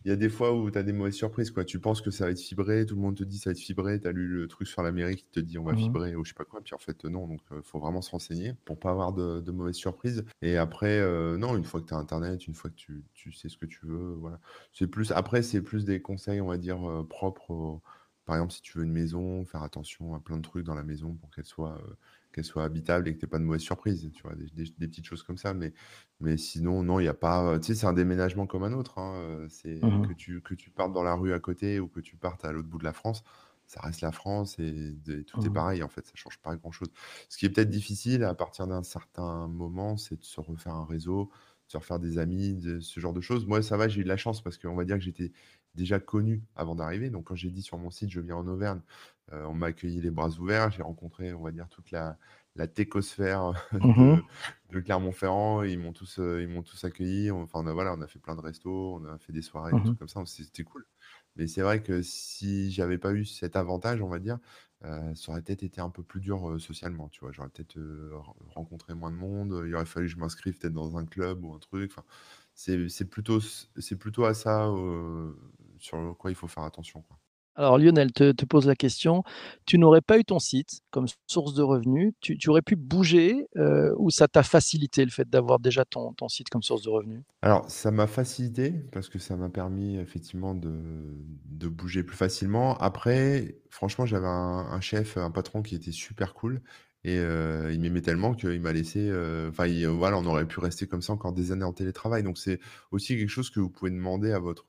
il 0.05 0.09
y 0.09 0.11
a 0.11 0.15
des 0.15 0.29
fois 0.29 0.53
où 0.53 0.69
tu 0.69 0.77
as 0.77 0.83
des 0.83 0.93
mauvaises 0.93 1.15
surprises, 1.15 1.49
quoi. 1.49 1.65
Tu 1.65 1.79
penses 1.79 2.01
que 2.01 2.11
ça 2.11 2.25
va 2.25 2.31
être 2.31 2.39
fibré, 2.39 2.85
tout 2.85 2.93
le 2.95 3.01
monde 3.01 3.15
te 3.17 3.23
dit: 3.23 3.39
«Ça 3.39 3.49
va 3.49 3.51
être 3.53 3.59
fibré», 3.59 3.99
tu 3.99 4.07
as 4.07 4.11
lu 4.11 4.27
le 4.27 4.47
truc 4.47 4.67
sur 4.67 4.83
l'Amérique 4.83 5.19
qui 5.25 5.31
te 5.31 5.39
dit: 5.39 5.57
«On 5.57 5.63
va 5.63 5.73
mmh 5.73 5.75
fibrer» 5.75 6.15
ou 6.15 6.23
je 6.23 6.29
sais 6.29 6.35
pas 6.35 6.45
quoi, 6.45 6.61
puis 6.61 6.75
en 6.75 6.77
fait, 6.77 7.03
non, 7.05 7.27
donc 7.27 7.41
il 7.51 7.63
faut 7.63 7.79
vraiment 7.79 8.01
se 8.03 8.11
renseigner 8.11 8.53
pour 8.65 8.79
pas 8.79 8.91
avoir 8.91 9.11
de 9.11 9.51
mauvaises 9.51 9.75
surprises 9.75 10.23
et 10.43 10.55
après, 10.57 11.01
non, 11.37 11.57
une 11.57 11.63
fois 11.63 11.81
que 11.81 11.87
tu 11.87 11.95
as 11.95 11.97
internet, 11.97 12.45
une 12.47 12.53
fois 12.53 12.69
que 12.69 12.75
tu 12.75 13.05
tu 13.13 13.31
sais 13.33 13.49
ce 13.49 13.57
que 13.57 13.65
tu 13.65 13.87
veux, 13.87 14.13
voilà. 14.13 14.39
C'est 14.71 14.87
plus 14.87 15.11
après, 15.11 15.41
c'est 15.41 15.61
plus 15.63 15.83
des 15.83 15.99
conseils, 16.01 16.41
on 16.41 16.47
va 16.47 16.57
dire, 16.59 16.77
propres 17.09 17.81
par 18.27 18.35
exemple, 18.35 18.51
si 18.51 18.61
tu 18.61 18.77
veux 18.77 18.83
une 18.83 18.91
maison, 18.91 19.45
faire 19.45 19.63
attention 19.63 20.13
à 20.13 20.19
plein 20.19 20.35
de 20.35 20.41
trucs 20.41 20.65
dans 20.65 20.75
la 20.75 20.83
maison 20.83 21.13
pour 21.15 21.31
qu'elle 21.31 21.45
soit, 21.45 21.77
euh, 21.77 21.95
qu'elle 22.33 22.43
soit 22.43 22.65
habitable 22.65 23.07
et 23.07 23.13
que 23.13 23.19
tu 23.19 23.25
n'aies 23.25 23.29
pas 23.29 23.39
de 23.39 23.45
mauvaises 23.45 23.61
surprises, 23.61 24.11
tu 24.13 24.21
vois, 24.21 24.33
des, 24.35 24.87
petites 24.87 25.05
choses 25.05 25.23
comme 25.23 25.37
ça. 25.37 25.53
Mais, 25.53 25.73
mais 26.19 26.35
sinon, 26.35 26.83
non, 26.83 26.99
il 26.99 27.03
n'y 27.03 27.09
a 27.09 27.13
pas. 27.13 27.57
Tu 27.59 27.67
sais, 27.67 27.75
c'est 27.75 27.87
un 27.87 27.93
déménagement 27.93 28.45
comme 28.45 28.63
un 28.63 28.73
autre. 28.73 28.99
Hein, 28.99 29.13
euh, 29.15 29.47
c'est 29.49 29.81
mmh 29.81 30.07
que 30.09 30.13
tu, 30.13 30.41
que 30.41 30.53
tu 30.55 30.69
partes 30.69 30.91
dans 30.91 31.03
la 31.03 31.15
rue 31.15 31.31
à 31.31 31.39
côté 31.39 31.79
ou 31.79 31.87
que 31.87 32.01
tu 32.01 32.17
partes 32.17 32.43
à 32.43 32.51
l'autre 32.51 32.67
bout 32.67 32.79
de 32.79 32.83
la 32.83 32.91
France, 32.91 33.23
ça 33.65 33.79
reste 33.79 34.01
la 34.01 34.11
France 34.11 34.59
et, 34.59 34.93
tout 35.25 35.39
est 35.45 35.49
mmh 35.49 35.53
pareil, 35.53 35.83
en 35.83 35.89
fait, 35.89 36.05
ça 36.05 36.11
ne 36.13 36.17
change 36.17 36.37
pas 36.39 36.53
grand-chose. 36.57 36.89
Ce 37.29 37.37
qui 37.37 37.45
est 37.45 37.49
peut-être 37.49 37.69
difficile 37.69 38.25
à 38.25 38.35
partir 38.35 38.67
d'un 38.67 38.83
certain 38.83 39.47
moment, 39.47 39.95
c'est 39.95 40.19
de 40.19 40.23
se 40.25 40.41
refaire 40.41 40.73
un 40.73 40.85
réseau, 40.85 41.31
de 41.67 41.71
se 41.71 41.77
refaire 41.77 41.99
des 41.99 42.17
amis, 42.17 42.55
de, 42.55 42.81
ce 42.81 42.99
genre 42.99 43.13
de 43.13 43.21
choses. 43.21 43.45
Moi, 43.45 43.61
ça 43.61 43.77
va, 43.77 43.87
j'ai 43.87 44.01
eu 44.01 44.03
de 44.03 44.09
la 44.09 44.17
chance 44.17 44.41
parce 44.41 44.57
qu'on 44.57 44.75
va 44.75 44.85
dire 44.85 44.97
que 44.97 45.03
j'étais 45.03 45.31
déjà 45.77 45.99
connu 45.99 46.43
avant 46.55 46.75
d'arriver. 46.75 47.09
Donc, 47.09 47.25
quand 47.25 47.35
j'ai 47.35 47.51
dit 47.51 47.61
sur 47.61 47.77
mon 47.77 47.89
site, 47.89 48.09
je 48.09 48.19
viens 48.19 48.35
en 48.35 48.47
Auvergne, 48.47 48.81
euh, 49.31 49.45
on 49.45 49.53
m'a 49.53 49.67
accueilli 49.67 50.01
les 50.01 50.11
bras 50.11 50.29
ouverts. 50.39 50.71
J'ai 50.71 50.81
rencontré, 50.81 51.33
on 51.33 51.43
va 51.43 51.51
dire, 51.51 51.69
toute 51.69 51.91
la, 51.91 52.17
la 52.55 52.67
técosphère 52.67 53.53
mmh 53.71 54.17
de, 54.71 54.79
Clermont-Ferrand. 54.81 55.63
Ils 55.63 55.79
m'ont 55.79 55.93
tous, 55.93 56.19
euh, 56.19 56.41
ils 56.41 56.49
m'ont 56.49 56.63
tous 56.63 56.83
accueilli. 56.83 57.31
Enfin, 57.31 57.59
on 57.63 57.67
a, 57.67 57.73
voilà, 57.73 57.93
on 57.93 58.01
a 58.01 58.07
fait 58.07 58.19
plein 58.19 58.35
de 58.35 58.41
restos, 58.41 58.95
on 58.95 59.05
a 59.05 59.17
fait 59.19 59.31
des 59.31 59.41
soirées, 59.41 59.71
des 59.71 59.77
mmh 59.77 59.83
trucs 59.83 59.99
comme 59.99 60.07
ça. 60.09 60.21
C'était 60.25 60.63
cool. 60.63 60.85
Mais 61.37 61.47
c'est 61.47 61.61
vrai 61.61 61.83
que 61.83 62.01
si 62.01 62.71
j'avais 62.71 62.97
pas 62.97 63.13
eu 63.13 63.23
cet 63.23 63.55
avantage, 63.55 64.01
on 64.01 64.09
va 64.09 64.19
dire, 64.19 64.39
ça 64.81 65.31
aurait 65.31 65.41
peut-être 65.41 65.63
été 65.63 65.81
un 65.81 65.89
peu 65.89 66.01
plus 66.03 66.19
dur 66.19 66.59
socialement, 66.59 67.09
tu 67.09 67.19
vois. 67.19 67.31
J'aurais 67.31 67.49
peut-être 67.49 67.77
rencontré 68.55 68.95
moins 68.95 69.11
de 69.11 69.15
monde. 69.15 69.63
Il 69.67 69.75
aurait 69.75 69.85
fallu 69.85 70.07
que 70.07 70.13
je 70.13 70.17
m'inscrive 70.17 70.57
peut-être 70.57 70.73
dans 70.73 70.97
un 70.97 71.05
club 71.05 71.43
ou 71.43 71.53
un 71.53 71.59
truc. 71.59 71.91
Enfin, 71.91 72.05
c'est 72.55 73.05
plutôt, 73.09 73.39
plutôt 73.99 74.25
à 74.25 74.33
ça 74.33 74.67
sur 75.79 76.15
quoi 76.17 76.31
il 76.31 76.35
faut 76.35 76.47
faire 76.47 76.63
attention. 76.63 77.01
Quoi. 77.01 77.17
Alors 77.57 77.79
Lionel 77.79 78.11
te, 78.11 78.45
pose 78.45 78.67
la 78.67 78.75
question, 78.75 79.23
tu 79.65 79.79
n'aurais 79.79 80.01
pas 80.01 80.19
eu 80.19 80.23
ton 80.23 80.37
site 80.37 80.81
comme 80.91 81.07
source 81.25 81.55
de 81.55 81.63
revenus, 81.63 82.13
tu, 82.21 82.37
aurais 82.49 82.61
pu 82.61 82.75
bouger 82.75 83.47
euh, 83.57 83.91
ou 83.97 84.11
ça 84.11 84.27
t'a 84.27 84.43
facilité 84.43 85.03
le 85.03 85.09
fait 85.09 85.27
d'avoir 85.27 85.59
déjà 85.59 85.83
ton, 85.83 86.13
site 86.29 86.49
comme 86.49 86.61
source 86.61 86.83
de 86.83 86.89
revenus? 86.89 87.23
Alors 87.41 87.67
ça 87.69 87.89
m'a 87.89 88.05
facilité 88.05 88.73
parce 88.91 89.09
que 89.09 89.17
ça 89.17 89.35
m'a 89.35 89.49
permis 89.49 89.97
effectivement 89.97 90.53
de, 90.53 90.69
bouger 91.67 92.03
plus 92.03 92.15
facilement. 92.15 92.77
Après, 92.77 93.57
franchement, 93.71 94.05
j'avais 94.05 94.27
un, 94.27 94.79
chef, 94.79 95.17
un 95.17 95.31
patron 95.31 95.63
qui 95.63 95.73
était 95.73 95.91
super 95.91 96.35
cool 96.35 96.61
et 97.03 97.17
euh, 97.17 97.71
il 97.73 97.81
m'aimait 97.81 98.01
tellement 98.01 98.35
qu'il 98.35 98.61
m'a 98.61 98.71
laissé. 98.71 98.99
Euh, 99.09 99.49
enfin, 99.49 99.65
voilà, 99.89 100.17
on 100.17 100.25
aurait 100.25 100.45
pu 100.45 100.59
rester 100.59 100.85
comme 100.85 101.01
ça 101.01 101.11
encore 101.11 101.33
des 101.33 101.51
années 101.51 101.65
en 101.65 101.73
télétravail. 101.73 102.21
Donc 102.21 102.37
c'est 102.37 102.59
aussi 102.91 103.17
quelque 103.17 103.29
chose 103.29 103.49
que 103.49 103.59
vous 103.59 103.69
pouvez 103.69 103.89
demander 103.89 104.31
à 104.31 104.39
votre 104.39 104.65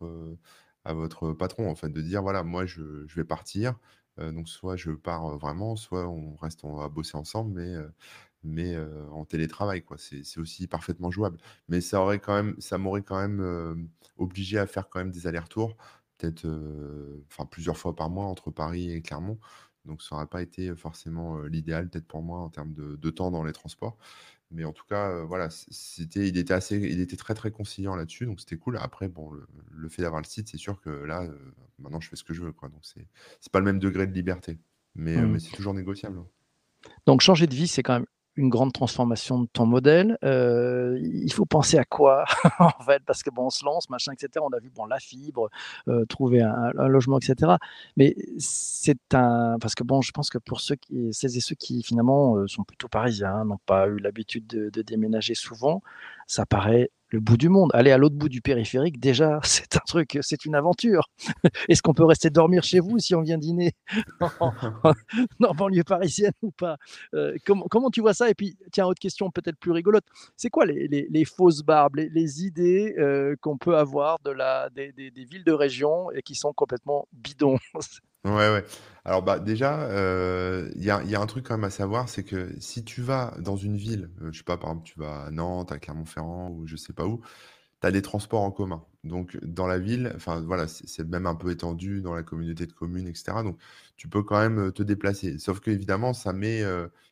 à 0.88 0.94
votre 0.94 1.32
patron, 1.32 1.70
en 1.70 1.74
fait, 1.74 1.90
de 1.90 2.00
dire 2.00 2.22
voilà, 2.22 2.42
moi 2.44 2.66
je, 2.66 2.82
vais 3.16 3.24
partir. 3.24 3.74
donc 4.18 4.48
soit 4.48 4.76
je 4.76 4.90
pars 4.92 5.36
vraiment, 5.38 5.76
soit 5.76 6.08
on 6.08 6.34
reste, 6.36 6.64
on 6.64 6.74
va 6.76 6.88
bosser 6.88 7.16
ensemble, 7.16 7.52
mais, 7.54 7.74
mais 8.44 8.76
en 9.12 9.24
télétravail, 9.24 9.82
quoi. 9.82 9.96
C'est 9.98 10.38
aussi 10.38 10.66
parfaitement 10.66 11.10
jouable. 11.10 11.38
Mais 11.68 11.80
ça 11.80 12.00
aurait 12.02 12.18
quand 12.20 12.34
même, 12.34 12.56
ça 12.60 12.78
m'aurait 12.78 13.02
quand 13.02 13.20
même 13.20 13.88
obligé 14.16 14.58
à 14.58 14.66
faire 14.66 14.88
quand 14.88 15.00
même 15.00 15.12
des 15.12 15.26
allers-retours, 15.26 15.76
peut-être, 16.18 16.46
enfin 17.30 17.46
plusieurs 17.46 17.76
fois 17.78 17.94
par 17.94 18.10
mois 18.10 18.24
entre 18.26 18.50
Paris 18.50 18.92
et 18.92 19.02
Clermont. 19.02 19.38
Donc 19.88 20.02
ça 20.02 20.14
n'aurait 20.14 20.28
pas 20.28 20.42
été 20.42 20.74
forcément 20.76 21.40
l'idéal, 21.42 21.88
peut-être 21.88 22.06
pour 22.06 22.22
moi 22.22 22.40
en 22.40 22.48
termes 22.48 22.74
de, 22.74 23.10
temps 23.10 23.30
dans 23.30 23.42
les 23.42 23.52
transports. 23.52 23.96
Mais 24.50 24.64
en 24.64 24.72
tout 24.72 24.84
cas, 24.86 25.24
voilà, 25.24 25.48
c'était, 25.50 26.26
il 26.28 26.38
était 26.38 26.54
assez, 26.54 26.78
il 26.78 27.00
était 27.00 27.16
très 27.16 27.34
très 27.34 27.50
conciliant 27.50 27.96
là-dessus, 27.96 28.24
donc 28.24 28.40
c'était 28.40 28.56
cool. 28.56 28.78
Après, 28.78 29.08
bon, 29.08 29.30
le, 29.70 29.88
fait 29.88 30.02
d'avoir 30.02 30.22
le 30.22 30.26
site, 30.26 30.48
c'est 30.48 30.56
sûr 30.56 30.80
que 30.80 30.88
là, 30.88 31.26
maintenant, 31.78 32.00
je 32.00 32.08
fais 32.08 32.16
ce 32.16 32.24
que 32.24 32.32
je 32.32 32.42
veux, 32.42 32.52
quoi. 32.52 32.68
Donc 32.68 32.80
c'est, 32.82 33.06
c'est 33.40 33.52
pas 33.52 33.58
le 33.58 33.66
même 33.66 33.78
degré 33.78 34.06
de 34.06 34.12
liberté, 34.12 34.58
mais, 34.94 35.16
mmh. 35.16 35.32
mais 35.32 35.38
c'est 35.38 35.54
toujours 35.54 35.74
négociable. 35.74 36.18
Hein. 36.18 36.26
Donc 37.06 37.20
changer 37.20 37.46
de 37.46 37.54
vie, 37.54 37.68
c'est 37.68 37.82
quand 37.82 37.94
même 37.94 38.06
une 38.38 38.48
grande 38.48 38.72
transformation 38.72 39.40
de 39.40 39.48
ton 39.52 39.66
modèle. 39.66 40.16
Euh, 40.24 40.98
il 41.02 41.32
faut 41.32 41.44
penser 41.44 41.76
à 41.76 41.84
quoi 41.84 42.24
en 42.60 42.82
fait 42.84 43.02
Parce 43.04 43.22
que 43.22 43.30
bon, 43.30 43.46
on 43.46 43.50
se 43.50 43.64
lance, 43.64 43.90
machin, 43.90 44.12
etc. 44.12 44.30
On 44.40 44.56
a 44.56 44.60
vu 44.60 44.70
bon 44.70 44.86
la 44.86 45.00
fibre, 45.00 45.50
euh, 45.88 46.04
trouver 46.06 46.40
un, 46.40 46.70
logement, 46.88 47.18
etc. 47.18 47.52
Mais 47.96 48.14
c'est 48.38 49.14
un 49.14 49.58
parce 49.60 49.74
que 49.74 49.82
bon, 49.82 50.00
je 50.02 50.12
pense 50.12 50.30
que 50.30 50.38
pour 50.38 50.60
ceux 50.60 50.76
qui, 50.76 51.12
celles 51.12 51.36
et 51.36 51.40
ceux 51.40 51.56
qui 51.56 51.82
finalement 51.82 52.36
euh, 52.36 52.46
sont 52.46 52.62
plutôt 52.62 52.88
parisiens, 52.88 53.44
n'ont 53.44 53.58
pas 53.66 53.88
eu 53.88 53.98
l'habitude 53.98 54.46
de, 54.46 54.82
déménager 54.82 55.34
souvent, 55.34 55.82
ça 56.28 56.46
paraît 56.46 56.90
le 57.10 57.20
bout 57.20 57.36
du 57.36 57.48
monde. 57.48 57.70
Aller 57.74 57.90
à 57.90 57.98
l'autre 57.98 58.16
bout 58.16 58.28
du 58.28 58.40
périphérique, 58.40 59.00
déjà, 59.00 59.40
c'est 59.44 59.76
un 59.76 59.82
truc, 59.86 60.18
c'est 60.22 60.44
une 60.44 60.54
aventure. 60.54 61.10
Est-ce 61.68 61.82
qu'on 61.82 61.94
peut 61.94 62.04
rester 62.04 62.30
dormir 62.30 62.62
chez 62.62 62.80
vous 62.80 62.98
si 62.98 63.14
on 63.14 63.22
vient 63.22 63.38
dîner 63.38 63.72
en, 64.40 64.52
banlieue 65.54 65.84
parisienne 65.84 66.32
ou 66.42 66.50
pas? 66.50 66.76
Euh, 67.14 67.36
comment, 67.44 67.90
tu 67.90 68.00
vois 68.00 68.14
ça? 68.14 68.30
Et 68.30 68.34
puis, 68.34 68.56
tiens, 68.72 68.86
autre 68.86 69.00
question 69.00 69.30
peut-être 69.30 69.58
plus 69.58 69.72
rigolote. 69.72 70.04
C'est 70.36 70.50
quoi 70.50 70.66
les, 70.66 71.24
fausses 71.24 71.62
barbes, 71.62 71.96
les, 71.96 72.44
idées 72.44 72.94
euh, 72.98 73.36
qu'on 73.40 73.56
peut 73.56 73.76
avoir 73.76 74.18
de 74.24 74.30
la, 74.30 74.70
des, 74.70 74.92
des, 74.92 75.24
villes 75.24 75.44
de 75.44 75.52
région 75.52 76.10
et 76.12 76.22
qui 76.22 76.34
sont 76.34 76.52
complètement 76.52 77.08
bidons? 77.12 77.58
Ouais, 78.24 78.32
ouais. 78.50 78.64
Alors 79.04 79.22
bah 79.22 79.38
déjà, 79.38 79.80
euh, 79.90 80.70
il 80.74 80.82
y 80.84 80.90
a, 80.90 80.98
un 81.20 81.26
truc 81.26 81.46
quand 81.46 81.54
même 81.54 81.64
à 81.64 81.70
savoir, 81.70 82.08
c'est 82.08 82.24
que 82.24 82.52
si 82.60 82.84
tu 82.84 83.00
vas 83.00 83.34
dans 83.38 83.56
une 83.56 83.76
ville, 83.76 84.10
euh, 84.20 84.30
je 84.32 84.38
sais 84.38 84.44
pas, 84.44 84.58
par 84.58 84.70
exemple, 84.70 84.86
tu 84.86 84.98
vas 84.98 85.24
à 85.26 85.30
Nantes, 85.30 85.72
à 85.72 85.78
Clermont-Ferrand 85.78 86.50
ou 86.50 86.66
je 86.66 86.76
sais 86.76 86.92
pas 86.92 87.06
où, 87.06 87.20
tu 87.80 87.86
as 87.86 87.92
des 87.92 88.02
transports 88.02 88.42
en 88.42 88.50
commun. 88.50 88.84
Donc 89.04 89.38
dans 89.44 89.66
la 89.66 89.78
ville, 89.78 90.12
enfin 90.16 90.40
voilà, 90.42 90.68
c'est 90.68 91.04
même 91.08 91.26
un 91.26 91.36
peu 91.36 91.50
étendu 91.50 92.02
dans 92.02 92.14
la 92.14 92.22
communauté 92.24 92.66
de 92.66 92.72
communes, 92.72 93.08
etc. 93.08 93.42
Donc 93.44 93.58
tu 93.96 94.08
peux 94.08 94.22
quand 94.22 94.38
même 94.40 94.58
euh, 94.68 94.72
te 94.72 94.82
déplacer. 94.82 95.38
Sauf 95.38 95.60
que 95.60 95.70
évidemment, 95.70 96.12
ça 96.12 96.32
met, 96.32 96.62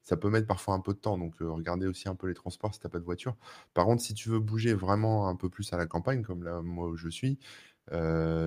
ça 0.03 0.17
peut 0.17 0.31
mettre 0.31 0.47
parfois 0.47 0.75
un 0.75 0.81
peu 0.81 0.93
de 0.95 0.99
temps. 0.99 1.19
Donc 1.19 1.37
regardez 1.41 1.87
aussi 1.87 2.09
un 2.09 2.15
peu 2.17 2.29
les 2.29 2.35
transports 2.35 2.75
si 2.75 2.81
tu 2.81 2.89
pas 2.89 2.99
de 2.99 3.05
voiture. 3.05 3.37
Par 3.75 3.87
contre, 3.87 4.03
si 4.03 4.15
tu 4.15 4.29
veux 4.31 4.41
bouger 4.41 4.75
vraiment 4.75 5.29
un 5.29 5.37
peu 5.37 5.49
plus 5.49 5.73
à 5.73 5.77
la 5.79 5.87
campagne, 5.87 6.23
comme 6.23 6.45
là 6.45 6.63
moi 6.63 6.89
où 6.89 6.97
je 6.97 7.09
suis, 7.09 7.39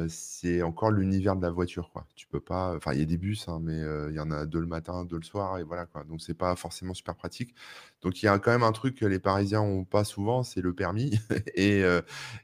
c'est 0.09 0.61
encore 0.63 0.91
l'univers 0.91 1.35
de 1.35 1.41
la 1.41 1.51
voiture, 1.51 1.91
quoi. 1.91 2.05
Tu 2.15 2.27
peux 2.27 2.39
pas 2.41 2.75
enfin, 2.75 2.93
il 2.93 2.99
y 2.99 3.01
a 3.03 3.05
des 3.05 3.17
bus, 3.17 3.47
hein, 3.47 3.59
mais 3.61 3.79
il 4.09 4.15
y 4.15 4.19
en 4.19 4.31
a 4.31 4.45
deux 4.45 4.59
le 4.59 4.67
matin, 4.67 5.05
deux 5.05 5.17
le 5.17 5.23
soir 5.23 5.57
et 5.59 5.63
voilà, 5.63 5.85
quoi. 5.85 6.03
Donc 6.03 6.21
c'est 6.21 6.33
pas 6.33 6.55
forcément 6.55 6.93
super 6.93 7.15
pratique. 7.15 7.55
Donc 8.01 8.21
il 8.21 8.25
y 8.25 8.29
a 8.29 8.37
quand 8.39 8.51
même 8.51 8.63
un 8.63 8.71
truc 8.71 8.95
que 8.95 9.05
les 9.05 9.19
Parisiens 9.19 9.61
ont 9.61 9.85
pas 9.85 10.03
souvent, 10.03 10.43
c'est 10.43 10.61
le 10.61 10.73
permis 10.73 11.19
et 11.55 11.83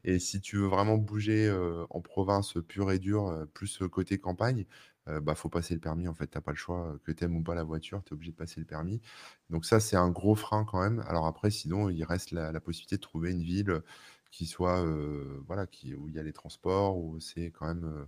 et 0.04 0.20
si 0.20 0.42
tu 0.42 0.58
veux 0.58 0.68
vraiment 0.68 0.98
bouger, 0.98 1.52
en 1.90 2.02
province 2.02 2.54
pure 2.68 2.92
et 2.92 3.00
dure, 3.00 3.46
plus 3.54 3.80
côté 3.92 4.18
campagne, 4.18 4.66
il 5.08 5.20
bah, 5.20 5.36
faut 5.36 5.50
passer 5.50 5.74
le 5.76 5.80
permis, 5.80 6.08
en 6.08 6.14
fait. 6.16 6.28
Tu 6.28 6.42
pas 6.42 6.52
le 6.52 6.58
choix, 6.58 6.98
que 7.04 7.12
tu 7.12 7.24
aimes 7.24 7.36
ou 7.38 7.44
pas 7.44 7.56
la 7.56 7.64
voiture, 7.64 8.04
tu 8.04 8.14
es 8.14 8.14
obligé 8.14 8.32
de 8.32 8.38
passer 8.38 8.60
le 8.60 8.66
permis. 8.66 9.02
Donc 9.50 9.66
ça, 9.66 9.80
c'est 9.80 9.96
un 9.96 10.10
gros 10.10 10.36
frein 10.36 10.66
quand 10.66 10.82
même. 10.82 11.04
Alors 11.08 11.28
après, 11.28 11.52
sinon, 11.52 11.90
il 11.90 12.04
reste 12.04 12.32
la 12.32 12.60
possibilité 12.60 12.96
de 12.98 13.02
trouver 13.02 13.32
une 13.32 13.44
ville, 13.44 13.82
qui 14.36 14.46
soit 14.46 14.84
voilà, 15.48 15.68
qui, 15.68 15.96
où 15.96 16.10
il 16.10 16.16
y 16.16 16.20
a 16.20 16.24
les 16.24 16.34
transports, 16.34 16.98
où 16.98 17.20
c'est 17.20 17.52
quand 17.52 17.68
même 17.68 18.08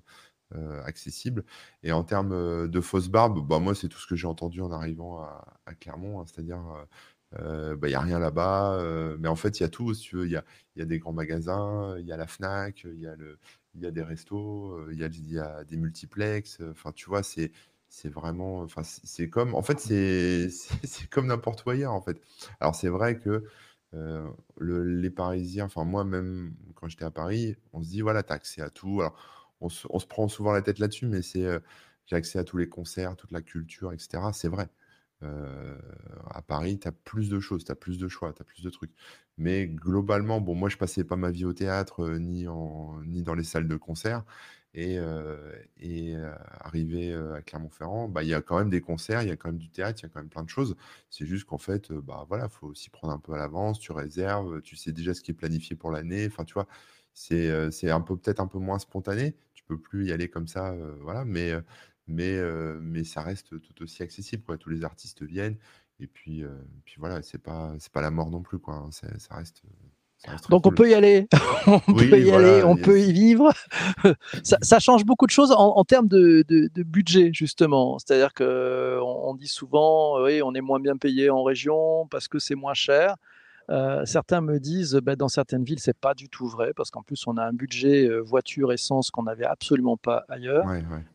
accessible. 0.85 1.43
Et 1.83 1.91
en 1.91 2.03
termes 2.03 2.67
de 2.67 2.81
fausses 2.81 3.09
barbes, 3.09 3.45
bah, 3.47 3.59
moi, 3.59 3.75
c'est 3.75 3.87
tout 3.87 3.99
ce 3.99 4.07
que 4.07 4.15
j'ai 4.15 4.27
entendu 4.27 4.61
en 4.61 4.71
arrivant 4.71 5.21
à, 5.21 5.73
Clermont, 5.79 6.21
hein, 6.21 6.25
c'est-à-dire 6.27 6.61
bah, 7.31 7.87
il 7.87 7.89
n'y 7.89 7.95
a 7.95 8.01
rien 8.01 8.19
là-bas, 8.19 8.79
mais 9.19 9.27
en 9.27 9.35
fait, 9.35 9.59
il 9.59 9.63
y 9.63 9.65
a 9.65 9.69
tout. 9.69 9.93
tu 9.95 10.25
il 10.25 10.31
y 10.31 10.81
a, 10.81 10.85
des 10.85 10.99
grands 10.99 11.13
magasins, 11.13 11.97
il 11.99 12.05
y 12.05 12.11
a 12.11 12.17
la 12.17 12.27
Fnac, 12.27 12.83
il 12.85 12.99
y, 12.99 13.85
a 13.85 13.91
des 13.91 14.03
restos, 14.03 14.89
il 14.91 14.99
y 14.99 15.39
a, 15.39 15.63
des 15.63 15.77
multiplex. 15.77 16.61
Enfin, 16.71 16.91
tu 16.93 17.09
vois, 17.09 17.23
c'est 17.23 17.51
c'est 17.89 18.09
vraiment, 18.09 18.59
enfin, 18.61 18.83
c'est 18.83 19.29
comme, 19.29 19.55
en 19.55 19.61
fait, 19.61 19.79
c'est 20.89 21.09
comme 21.09 21.27
n'importe 21.27 21.65
où 21.65 21.69
ailleurs, 21.69 21.93
en 21.93 22.01
fait. 22.01 22.21
Alors, 22.59 22.75
c'est 22.75 22.89
vrai 22.89 23.19
que 23.19 23.45
euh, 23.93 24.29
les 24.59 25.09
Parisiens, 25.09 25.65
enfin 25.65 25.85
moi 25.85 26.03
même 26.03 26.55
quand 26.75 26.87
j'étais 26.89 27.05
à 27.05 27.11
Paris, 27.11 27.55
on 27.73 27.81
se 27.83 27.89
dit 27.89 28.01
voilà, 28.01 28.23
tu 28.23 28.31
as 28.33 28.35
accès 28.35 28.61
à 28.61 28.69
tout. 28.69 29.01
Alors, 29.01 29.17
on 29.61 29.69
se, 29.69 29.87
prend 30.07 30.27
souvent 30.27 30.51
la 30.51 30.61
tête 30.61 30.79
là-dessus, 30.79 31.07
mais 31.07 31.21
c'est 31.21 31.45
euh, 31.45 31.59
j'ai 32.05 32.15
accès 32.15 32.39
à 32.39 32.43
tous 32.43 32.57
les 32.57 32.69
concerts, 32.69 33.15
toute 33.15 33.31
la 33.31 33.41
culture, 33.41 33.93
etc. 33.93 34.19
C'est 34.33 34.49
vrai. 34.49 34.69
Euh, 35.23 35.77
à 36.29 36.41
Paris, 36.43 36.79
tu 36.79 36.87
as 36.87 36.91
plus 36.91 37.29
de 37.29 37.39
choses, 37.39 37.65
tu 37.65 37.71
as 37.71 37.75
plus 37.75 37.97
de 37.97 38.07
choix, 38.07 38.33
tu 38.33 38.41
as 38.41 38.45
plus 38.45 38.61
de 38.63 38.69
trucs. 38.69 38.91
Mais 39.37 39.67
globalement, 39.67 40.41
bon, 40.41 40.55
moi 40.55 40.69
je 40.69 40.77
passais 40.77 41.03
pas 41.03 41.15
ma 41.15 41.31
vie 41.31 41.45
au 41.45 41.53
théâtre 41.53 42.09
ni, 42.19 42.47
en, 42.47 43.01
ni 43.03 43.23
dans 43.23 43.33
les 43.35 43.43
salles 43.43 43.67
de 43.67 43.75
concert. 43.77 44.23
Et, 44.79 44.99
et 45.77 46.15
arrivé 46.59 47.11
à 47.13 47.41
Clermont-Ferrand, 47.41 48.09
bah, 48.09 48.21
il 48.23 48.29
y 48.29 48.33
a 48.35 48.41
quand 48.41 48.59
même 48.59 48.69
des 48.69 48.79
concerts, 48.81 49.23
il 49.23 49.29
y 49.29 49.31
a 49.31 49.35
quand 49.35 49.49
même 49.49 49.57
du 49.57 49.69
théâtre, 49.71 49.99
il 50.01 50.03
y 50.03 50.05
a 50.05 50.09
quand 50.09 50.19
même 50.19 50.29
plein 50.29 50.43
de 50.43 50.49
choses. 50.49 50.75
C'est 51.09 51.25
juste 51.25 51.45
qu'en 51.45 51.57
fait, 51.57 51.91
bah 51.91 52.25
voilà, 52.27 52.47
faut 52.47 52.67
aussi 52.67 52.89
prendre 52.91 53.11
un 53.13 53.17
peu 53.19 53.33
à 53.33 53.37
l'avance, 53.37 53.79
tu 53.79 53.91
réserves, 53.91 54.61
tu 54.61 54.75
sais 54.75 54.91
déjà 54.91 55.15
ce 55.15 55.21
qui 55.21 55.31
est 55.31 55.33
planifié 55.33 55.75
pour 55.75 55.89
l'année. 55.91 56.27
Enfin, 56.27 56.45
tu 56.45 56.53
vois, 56.53 56.67
c'est 57.13 57.89
un 57.89 58.01
peu 58.01 58.17
peut-être 58.17 58.39
un 58.39 58.47
peu 58.47 58.59
moins 58.59 58.77
spontané. 58.79 59.35
Tu 59.55 59.63
peux 59.63 59.79
plus 59.79 60.05
y 60.07 60.11
aller 60.11 60.29
comme 60.29 60.47
ça, 60.47 60.75
voilà, 61.01 61.25
mais 61.25 61.53
mais 62.07 62.39
mais 62.81 63.03
ça 63.03 63.21
reste 63.23 63.59
tout 63.59 63.81
aussi 63.83 64.03
accessible. 64.03 64.57
Tous 64.59 64.69
les 64.69 64.83
artistes 64.83 65.23
viennent 65.23 65.57
et 65.99 66.07
puis 66.07 66.43
puis 66.85 66.95
voilà, 66.99 67.23
c'est 67.23 67.39
pas 67.41 67.73
c'est 67.79 67.91
pas 67.91 68.01
la 68.01 68.11
mort 68.11 68.29
non 68.29 68.43
plus, 68.43 68.59
quoi. 68.59 68.75
Hein. 68.75 68.91
Ça 68.91 69.35
reste 69.35 69.63
donc 70.49 70.65
on 70.65 70.71
peut 70.71 70.89
y 70.89 70.93
aller, 70.93 71.27
on 71.67 71.79
peut 71.79 72.19
y 72.19 72.31
aller, 72.31 72.63
on 72.63 72.75
peut 72.75 72.99
y 72.99 73.11
vivre. 73.13 73.51
ça, 74.43 74.79
change 74.79 75.05
beaucoup 75.05 75.25
de 75.25 75.31
choses 75.31 75.53
en, 75.55 75.83
termes 75.83 76.07
de, 76.07 76.43
budget 76.83 77.29
justement. 77.33 77.97
C'est-à-dire 77.99 78.33
que 78.33 78.99
on, 79.01 79.35
dit 79.35 79.47
souvent, 79.47 80.21
oui, 80.23 80.41
on 80.41 80.53
est 80.53 80.61
moins 80.61 80.79
bien 80.79 80.97
payé 80.97 81.29
en 81.29 81.43
région 81.43 82.07
parce 82.09 82.27
que 82.27 82.39
c'est 82.39 82.55
moins 82.55 82.73
cher. 82.73 83.15
Euh, 83.69 84.05
certains 84.05 84.41
me 84.41 84.59
disent, 84.59 84.95
ben, 84.95 85.15
dans 85.15 85.27
certaines 85.27 85.63
villes, 85.63 85.79
c'est 85.79 85.97
pas 85.97 86.13
du 86.13 86.29
tout 86.29 86.47
vrai, 86.47 86.71
parce 86.75 86.89
qu'en 86.89 87.01
plus, 87.01 87.25
on 87.27 87.37
a 87.37 87.43
un 87.43 87.53
budget 87.53 88.07
euh, 88.07 88.19
voiture, 88.19 88.71
essence 88.71 89.11
qu'on 89.11 89.23
n'avait 89.23 89.45
absolument 89.45 89.97
pas 89.97 90.23
ailleurs. 90.29 90.65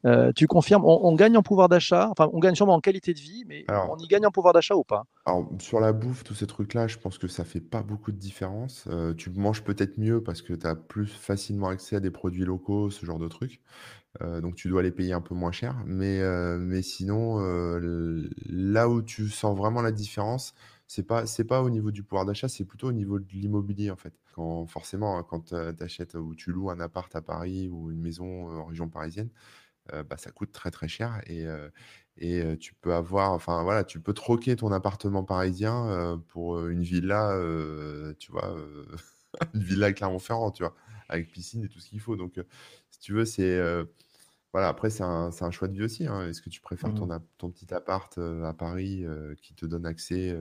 Euh, 0.04 0.32
tu 0.34 0.46
confirmes, 0.46 0.84
on, 0.84 1.14
gagne 1.14 1.36
en 1.36 1.42
pouvoir 1.42 1.68
d'achat, 1.68 2.08
enfin, 2.10 2.28
on 2.32 2.40
gagne 2.40 2.54
sûrement 2.54 2.74
en 2.74 2.80
qualité 2.80 3.14
de 3.14 3.20
vie, 3.20 3.44
mais 3.46 3.64
on 3.68 3.96
y 3.96 4.06
gagne 4.06 4.26
en 4.26 4.30
pouvoir 4.30 4.52
d'achat 4.52 4.74
ou 4.74 4.84
pas? 4.84 5.04
Alors, 5.24 5.48
sur 5.60 5.80
la 5.80 5.92
bouffe, 5.92 6.24
tous 6.24 6.34
ces 6.34 6.46
trucs-là, 6.46 6.88
je 6.88 6.98
pense 6.98 7.18
que 7.18 7.28
ça 7.28 7.44
fait 7.44 7.60
pas 7.60 7.82
beaucoup 7.82 8.12
de 8.12 8.18
différence. 8.18 8.88
tu 9.16 9.30
manges 9.30 9.62
peut-être 9.62 9.98
mieux 9.98 10.22
parce 10.22 10.42
que 10.42 10.52
tu 10.52 10.66
as 10.66 10.74
plus 10.74 11.06
facilement 11.06 11.68
accès 11.68 11.96
à 11.96 12.00
des 12.00 12.10
produits 12.10 12.44
locaux, 12.44 12.90
ce 12.90 13.06
genre 13.06 13.18
de 13.18 13.28
trucs. 13.28 13.60
donc 14.20 14.56
tu 14.56 14.68
dois 14.68 14.82
les 14.82 14.90
payer 14.90 15.12
un 15.12 15.20
peu 15.20 15.34
moins 15.34 15.52
cher. 15.52 15.76
Mais, 15.86 16.20
mais 16.58 16.82
sinon, 16.82 17.38
là 18.48 18.88
où 18.88 19.02
tu 19.02 19.28
sens 19.28 19.56
vraiment 19.56 19.82
la 19.82 19.92
différence, 19.92 20.54
c'est 20.94 21.04
pas 21.04 21.24
c'est 21.24 21.44
pas 21.44 21.62
au 21.62 21.70
niveau 21.70 21.90
du 21.90 22.02
pouvoir 22.02 22.26
d'achat, 22.26 22.48
c'est 22.48 22.66
plutôt 22.66 22.88
au 22.88 22.92
niveau 22.92 23.18
de 23.18 23.26
l'immobilier 23.32 23.90
en 23.90 23.96
fait. 23.96 24.12
Quand 24.34 24.66
forcément 24.66 25.16
hein, 25.16 25.22
quand 25.26 25.46
tu 25.46 25.82
achètes 25.82 26.14
ou 26.16 26.34
tu 26.34 26.52
loues 26.52 26.68
un 26.68 26.80
appart 26.80 27.14
à 27.16 27.22
Paris 27.22 27.70
ou 27.70 27.90
une 27.90 28.00
maison 28.02 28.50
en 28.50 28.66
région 28.66 28.90
parisienne, 28.90 29.30
bah, 29.90 30.16
ça 30.18 30.30
coûte 30.30 30.52
très 30.52 30.70
très 30.70 30.88
cher 30.88 31.20
et, 31.26 31.46
et 32.18 32.58
tu 32.58 32.74
peux 32.74 32.92
avoir, 32.94 33.32
enfin 33.32 33.62
voilà, 33.62 33.84
tu 33.84 34.00
peux 34.00 34.12
troquer 34.12 34.54
ton 34.54 34.70
appartement 34.70 35.24
parisien 35.24 36.22
pour 36.28 36.66
une 36.68 36.82
villa, 36.82 37.38
tu 38.18 38.30
vois, 38.30 38.54
une 39.54 39.62
villa 39.62 39.86
à 39.86 39.92
Clermont-Ferrand, 39.94 40.50
tu 40.50 40.62
vois, 40.62 40.74
avec 41.08 41.32
piscine 41.32 41.64
et 41.64 41.68
tout 41.68 41.80
ce 41.80 41.88
qu'il 41.88 42.00
faut. 42.00 42.16
Donc, 42.16 42.38
si 42.90 43.00
tu 43.00 43.14
veux, 43.14 43.24
c'est 43.24 43.60
voilà, 44.52 44.68
après, 44.68 44.90
c'est 44.90 45.04
un, 45.04 45.30
un, 45.40 45.50
choix 45.50 45.68
de 45.68 45.72
vie 45.72 45.82
aussi. 45.82 46.06
Hein. 46.06 46.28
Est-ce 46.28 46.42
que 46.42 46.50
tu 46.50 46.60
préfères 46.60 46.92
ton, 46.92 47.06
mmh. 47.06 47.20
ton, 47.38 47.50
petit 47.50 47.72
appart 47.72 48.18
à 48.18 48.52
Paris 48.52 49.06
qui 49.40 49.54
te 49.54 49.64
donne 49.64 49.86
accès 49.86 50.38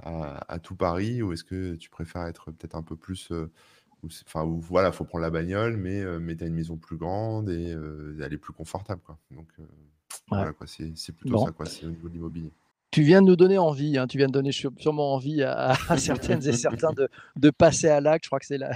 à, 0.00 0.52
à, 0.52 0.58
tout 0.58 0.76
Paris 0.76 1.22
ou 1.22 1.32
est-ce 1.32 1.44
que 1.44 1.74
tu 1.74 1.90
préfères 1.90 2.26
être 2.26 2.50
peut-être 2.52 2.74
un 2.74 2.82
peu 2.82 2.96
plus 2.96 3.32
Enfin, 4.04 4.44
voilà, 4.44 4.92
faut 4.92 5.04
prendre 5.04 5.22
la 5.22 5.30
bagnole, 5.30 5.76
mais, 5.76 6.00
euh, 6.02 6.18
mais 6.20 6.36
tu 6.36 6.44
as 6.44 6.46
une 6.46 6.54
maison 6.54 6.76
plus 6.76 6.96
grande 6.96 7.50
et 7.50 7.72
euh, 7.72 8.16
elle 8.22 8.32
est 8.32 8.38
plus 8.38 8.52
confortable. 8.52 9.02
Quoi. 9.04 9.18
Donc, 9.32 9.48
euh, 9.58 9.64
voilà, 10.28 10.52
quoi, 10.52 10.66
c'est 10.66 11.12
plutôt 11.12 11.44
ça, 11.44 11.50
quoi, 11.50 11.66
c'est 11.66 11.86
au 11.86 11.90
niveau 11.90 12.08
de 12.08 12.14
l'immobilier. 12.14 12.52
Tu 12.98 13.04
viens 13.04 13.22
de 13.22 13.28
nous 13.28 13.36
donner 13.36 13.58
envie, 13.58 13.96
hein, 13.96 14.08
tu 14.08 14.18
viens 14.18 14.26
de 14.26 14.32
donner 14.32 14.50
sûrement 14.50 15.14
envie 15.14 15.44
à, 15.44 15.76
certaines 15.98 16.44
et 16.48 16.52
certains 16.52 16.92
de, 16.92 17.08
de, 17.36 17.50
passer 17.50 17.86
à 17.86 18.00
l'acte. 18.00 18.24
Je 18.24 18.28
crois 18.28 18.40
que 18.40 18.46
c'est 18.46 18.58
la, 18.58 18.72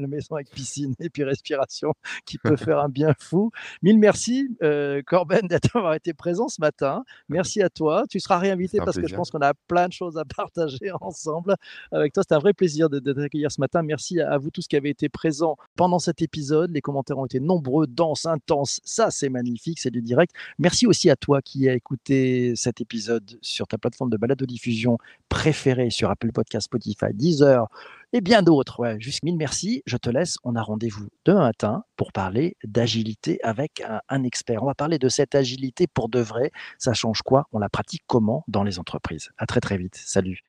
maison 0.00 0.36
avec 0.36 0.48
piscine 0.48 0.94
et 0.98 1.10
puis 1.10 1.24
respiration 1.24 1.92
qui 2.24 2.38
peut 2.38 2.56
faire 2.56 2.78
un 2.78 2.88
bien 2.88 3.12
fou. 3.18 3.50
Mille 3.82 3.98
merci, 3.98 4.48
euh, 4.62 5.02
Corben, 5.04 5.42
d'avoir 5.74 5.92
été 5.92 6.14
présent 6.14 6.48
ce 6.48 6.58
matin. 6.58 7.04
Merci 7.28 7.60
à 7.60 7.68
toi. 7.68 8.04
Tu 8.08 8.18
seras 8.18 8.38
réinvité 8.38 8.78
parce 8.78 8.96
que 8.96 9.06
je 9.06 9.14
pense 9.14 9.30
qu'on 9.30 9.42
a 9.42 9.52
plein 9.68 9.88
de 9.88 9.92
choses 9.92 10.16
à 10.16 10.24
partager 10.24 10.90
ensemble 11.02 11.54
avec 11.92 12.14
toi. 12.14 12.22
C'était 12.22 12.36
un 12.36 12.38
vrai 12.38 12.54
plaisir 12.54 12.88
de, 12.88 12.98
t'accueillir 12.98 13.52
ce 13.52 13.60
matin. 13.60 13.82
Merci 13.82 14.22
à, 14.22 14.38
vous 14.38 14.48
tous 14.48 14.68
qui 14.68 14.76
avez 14.76 14.88
été 14.88 15.10
présents 15.10 15.58
pendant 15.76 15.98
cet 15.98 16.22
épisode. 16.22 16.70
Les 16.70 16.80
commentaires 16.80 17.18
ont 17.18 17.26
été 17.26 17.40
nombreux, 17.40 17.86
denses, 17.86 18.24
intenses. 18.24 18.80
Ça, 18.84 19.10
c'est 19.10 19.28
magnifique, 19.28 19.80
c'est 19.80 19.90
du 19.90 20.00
direct. 20.00 20.34
Merci 20.58 20.86
aussi 20.86 21.10
à 21.10 21.16
toi 21.16 21.42
qui 21.42 21.68
as 21.68 21.74
écouté 21.74 22.54
cet 22.56 22.80
épisode 22.80 23.38
ta 23.66 23.78
plateforme 23.78 24.10
de 24.10 24.16
balado-diffusion 24.16 24.98
préférée 25.28 25.90
sur 25.90 26.10
Apple 26.10 26.32
Podcast, 26.32 26.66
Spotify, 26.66 27.12
Deezer 27.12 27.66
et 28.12 28.20
bien 28.20 28.42
d'autres. 28.42 28.96
Juste 28.98 29.22
mille 29.22 29.36
merci. 29.36 29.82
Je 29.86 29.96
te 29.96 30.08
laisse. 30.08 30.36
On 30.44 30.56
a 30.56 30.62
rendez-vous 30.62 31.08
demain 31.24 31.40
matin 31.40 31.84
pour 31.96 32.12
parler 32.12 32.56
d'agilité 32.64 33.42
avec 33.42 33.80
un, 33.80 34.00
un, 34.08 34.22
expert. 34.24 34.62
On 34.62 34.66
va 34.66 34.74
parler 34.74 34.98
de 34.98 35.08
cette 35.08 35.34
agilité 35.34 35.86
pour 35.86 36.08
de 36.08 36.20
vrai. 36.20 36.50
Ça 36.78 36.94
change 36.94 37.22
quoi? 37.22 37.46
On 37.52 37.58
la 37.58 37.68
pratique 37.68 38.02
comment 38.06 38.44
dans 38.48 38.62
les 38.62 38.78
entreprises? 38.78 39.30
À 39.38 39.46
très 39.46 39.60
très 39.60 39.76
vite. 39.76 39.96
Salut. 39.96 40.42